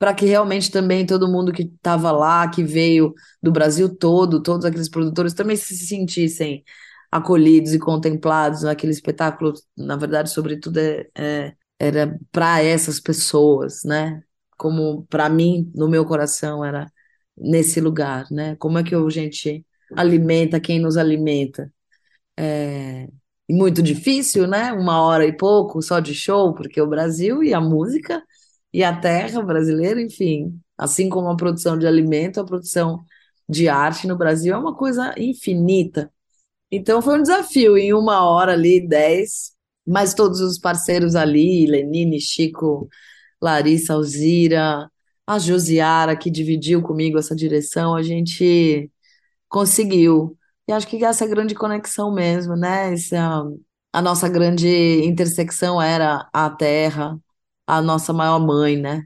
para 0.00 0.14
que 0.14 0.26
realmente 0.26 0.72
também 0.72 1.06
todo 1.06 1.28
mundo 1.28 1.52
que 1.52 1.62
estava 1.62 2.12
lá, 2.12 2.48
que 2.50 2.64
veio 2.64 3.14
do 3.42 3.52
Brasil 3.52 3.94
todo, 3.96 4.42
todos 4.42 4.66
aqueles 4.66 4.88
produtores 4.90 5.34
também 5.34 5.56
se 5.56 5.76
sentissem 5.76 6.64
acolhidos 7.12 7.74
e 7.74 7.78
contemplados 7.78 8.62
naquele 8.64 8.92
espetáculo. 8.92 9.54
Na 9.76 9.96
verdade, 9.96 10.30
sobretudo, 10.30 10.78
é, 10.78 11.06
é, 11.16 11.54
era 11.78 12.18
para 12.32 12.62
essas 12.62 13.00
pessoas, 13.00 13.82
né? 13.84 14.22
como 14.60 15.06
para 15.06 15.28
mim, 15.30 15.72
no 15.74 15.88
meu 15.88 16.04
coração, 16.04 16.62
era 16.64 16.92
nesse 17.36 17.80
lugar, 17.80 18.26
né? 18.30 18.56
Como 18.56 18.78
é 18.78 18.84
que 18.84 18.94
a 18.94 19.08
gente 19.08 19.64
alimenta 19.96 20.60
quem 20.60 20.78
nos 20.78 20.98
alimenta? 20.98 21.72
É 23.48 23.54
muito 23.54 23.82
difícil, 23.82 24.46
né? 24.46 24.72
Uma 24.72 25.02
hora 25.02 25.26
e 25.26 25.36
pouco 25.36 25.82
só 25.82 26.00
de 26.00 26.14
show, 26.14 26.54
porque 26.54 26.80
o 26.80 26.86
Brasil 26.86 27.42
e 27.42 27.54
a 27.54 27.60
música 27.60 28.22
e 28.72 28.84
a 28.84 28.96
terra 28.98 29.42
brasileira, 29.42 30.00
enfim, 30.00 30.60
assim 30.78 31.08
como 31.08 31.28
a 31.28 31.36
produção 31.36 31.78
de 31.78 31.86
alimento, 31.86 32.40
a 32.40 32.44
produção 32.44 33.04
de 33.48 33.68
arte 33.68 34.06
no 34.06 34.16
Brasil 34.16 34.54
é 34.54 34.58
uma 34.58 34.74
coisa 34.76 35.14
infinita. 35.18 36.12
Então 36.70 37.02
foi 37.02 37.18
um 37.18 37.22
desafio 37.22 37.76
em 37.76 37.92
uma 37.92 38.24
hora 38.24 38.52
ali, 38.52 38.86
dez, 38.86 39.52
mas 39.86 40.14
todos 40.14 40.40
os 40.40 40.58
parceiros 40.58 41.16
ali, 41.16 41.66
Lenine, 41.66 42.20
Chico, 42.20 42.88
Larissa 43.42 43.94
Alzira, 43.94 44.90
a 45.26 45.38
Josiara, 45.38 46.16
que 46.16 46.30
dividiu 46.30 46.82
comigo 46.82 47.18
essa 47.18 47.34
direção, 47.34 47.94
a 47.94 48.02
gente 48.02 48.90
conseguiu. 49.48 50.36
E 50.68 50.72
acho 50.72 50.86
que 50.86 51.04
essa 51.04 51.26
grande 51.26 51.54
conexão 51.54 52.12
mesmo, 52.14 52.56
né? 52.56 52.92
Essa, 52.94 53.44
a 53.92 54.02
nossa 54.02 54.28
grande 54.28 54.68
intersecção 55.04 55.80
era 55.82 56.28
a 56.32 56.50
terra, 56.50 57.18
a 57.78 57.82
nossa 57.82 58.12
maior 58.12 58.38
mãe, 58.40 58.76
né? 58.76 59.04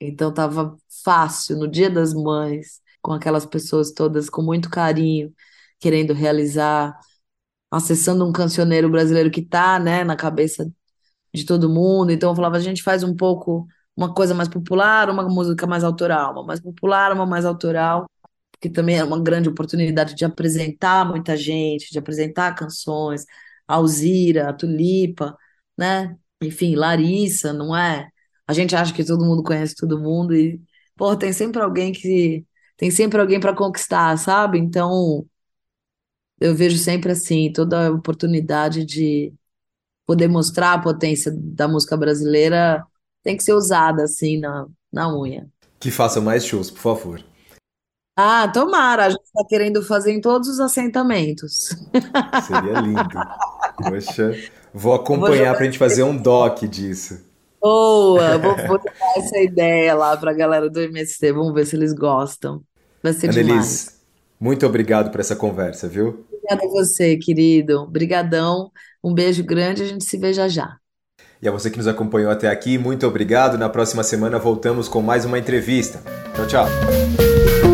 Então 0.00 0.32
tava 0.32 0.76
fácil 1.04 1.56
no 1.58 1.68
Dia 1.68 1.90
das 1.90 2.14
Mães, 2.14 2.80
com 3.02 3.12
aquelas 3.12 3.46
pessoas 3.46 3.92
todas 3.92 4.30
com 4.30 4.42
muito 4.42 4.70
carinho, 4.70 5.32
querendo 5.80 6.12
realizar, 6.14 6.98
acessando 7.70 8.26
um 8.26 8.32
cancioneiro 8.32 8.90
brasileiro 8.90 9.30
que 9.30 9.42
tá, 9.42 9.78
né, 9.78 10.04
na 10.04 10.16
cabeça 10.16 10.70
de 11.34 11.44
todo 11.46 11.68
mundo. 11.70 12.12
Então 12.12 12.30
eu 12.30 12.36
falava, 12.36 12.56
a 12.56 12.60
gente 12.60 12.82
faz 12.82 13.02
um 13.02 13.16
pouco 13.16 13.66
uma 13.96 14.12
coisa 14.14 14.34
mais 14.34 14.48
popular, 14.48 15.10
uma 15.10 15.24
música 15.28 15.66
mais 15.66 15.84
autoral, 15.84 16.32
uma 16.32 16.44
mais 16.44 16.60
popular, 16.60 17.12
uma 17.12 17.26
mais 17.26 17.44
autoral, 17.44 18.06
que 18.60 18.70
também 18.70 18.98
é 18.98 19.04
uma 19.04 19.20
grande 19.22 19.48
oportunidade 19.48 20.14
de 20.14 20.24
apresentar 20.24 21.06
muita 21.06 21.36
gente, 21.36 21.90
de 21.92 21.98
apresentar 21.98 22.54
canções, 22.54 23.24
Alzira, 23.68 24.52
Tulipa, 24.54 25.36
né? 25.78 26.16
Enfim, 26.46 26.74
Larissa, 26.74 27.52
não 27.52 27.76
é? 27.76 28.08
A 28.46 28.52
gente 28.52 28.76
acha 28.76 28.92
que 28.92 29.04
todo 29.04 29.24
mundo 29.24 29.42
conhece 29.42 29.74
todo 29.74 30.00
mundo 30.00 30.34
e, 30.34 30.60
pô, 30.96 31.16
tem 31.16 31.32
sempre 31.32 31.62
alguém 31.62 31.92
que 31.92 32.44
tem 32.76 32.90
sempre 32.90 33.20
alguém 33.20 33.40
para 33.40 33.54
conquistar, 33.54 34.16
sabe? 34.18 34.58
Então, 34.58 35.26
eu 36.40 36.54
vejo 36.54 36.76
sempre 36.76 37.12
assim, 37.12 37.52
toda 37.52 37.88
a 37.88 37.90
oportunidade 37.92 38.84
de 38.84 39.32
poder 40.06 40.28
mostrar 40.28 40.74
a 40.74 40.80
potência 40.80 41.32
da 41.34 41.66
música 41.68 41.96
brasileira 41.96 42.84
tem 43.22 43.36
que 43.36 43.42
ser 43.42 43.54
usada 43.54 44.04
assim 44.04 44.38
na, 44.38 44.66
na 44.92 45.16
unha. 45.16 45.48
Que 45.80 45.90
façam 45.90 46.22
mais 46.22 46.44
shows, 46.44 46.70
por 46.70 46.80
favor. 46.80 47.24
Ah, 48.16 48.46
tomara, 48.48 49.06
a 49.06 49.10
gente 49.10 49.24
está 49.24 49.44
querendo 49.48 49.82
fazer 49.82 50.12
em 50.12 50.20
todos 50.20 50.48
os 50.48 50.60
assentamentos. 50.60 51.70
Seria 52.46 52.80
lindo. 52.80 53.08
Poxa, 53.76 54.32
vou 54.74 54.92
acompanhar 54.92 55.54
para 55.54 55.62
a 55.62 55.64
gente 55.64 55.78
fazer 55.78 56.02
um 56.02 56.16
doc 56.16 56.64
disso. 56.64 57.24
Boa, 57.62 58.36
vou, 58.36 58.56
vou 58.66 58.78
dar 58.78 58.92
essa 59.16 59.38
ideia 59.38 59.94
lá 59.94 60.16
para 60.16 60.32
a 60.32 60.34
galera 60.34 60.68
do 60.68 60.80
MST, 60.80 61.32
vamos 61.32 61.54
ver 61.54 61.64
se 61.64 61.76
eles 61.76 61.94
gostam. 61.94 62.60
Vai 63.02 63.12
ser 63.12 63.30
Annelise, 63.30 63.48
demais. 63.48 64.00
muito 64.40 64.66
obrigado 64.66 65.10
por 65.10 65.20
essa 65.20 65.36
conversa, 65.36 65.88
viu? 65.88 66.26
Obrigada 66.28 66.66
a 66.66 66.70
você, 66.70 67.16
querido. 67.16 67.82
Obrigadão. 67.82 68.70
Um 69.02 69.14
beijo 69.14 69.44
grande, 69.44 69.82
a 69.82 69.86
gente 69.86 70.04
se 70.04 70.18
vê 70.18 70.32
já 70.32 70.48
já. 70.48 70.76
E 71.40 71.48
a 71.48 71.50
você 71.50 71.70
que 71.70 71.76
nos 71.76 71.86
acompanhou 71.86 72.30
até 72.30 72.48
aqui, 72.48 72.78
muito 72.78 73.06
obrigado. 73.06 73.58
Na 73.58 73.68
próxima 73.68 74.02
semana 74.02 74.38
voltamos 74.38 74.88
com 74.88 75.02
mais 75.02 75.24
uma 75.24 75.38
entrevista. 75.38 76.02
Tchau, 76.34 76.46
tchau. 76.46 77.73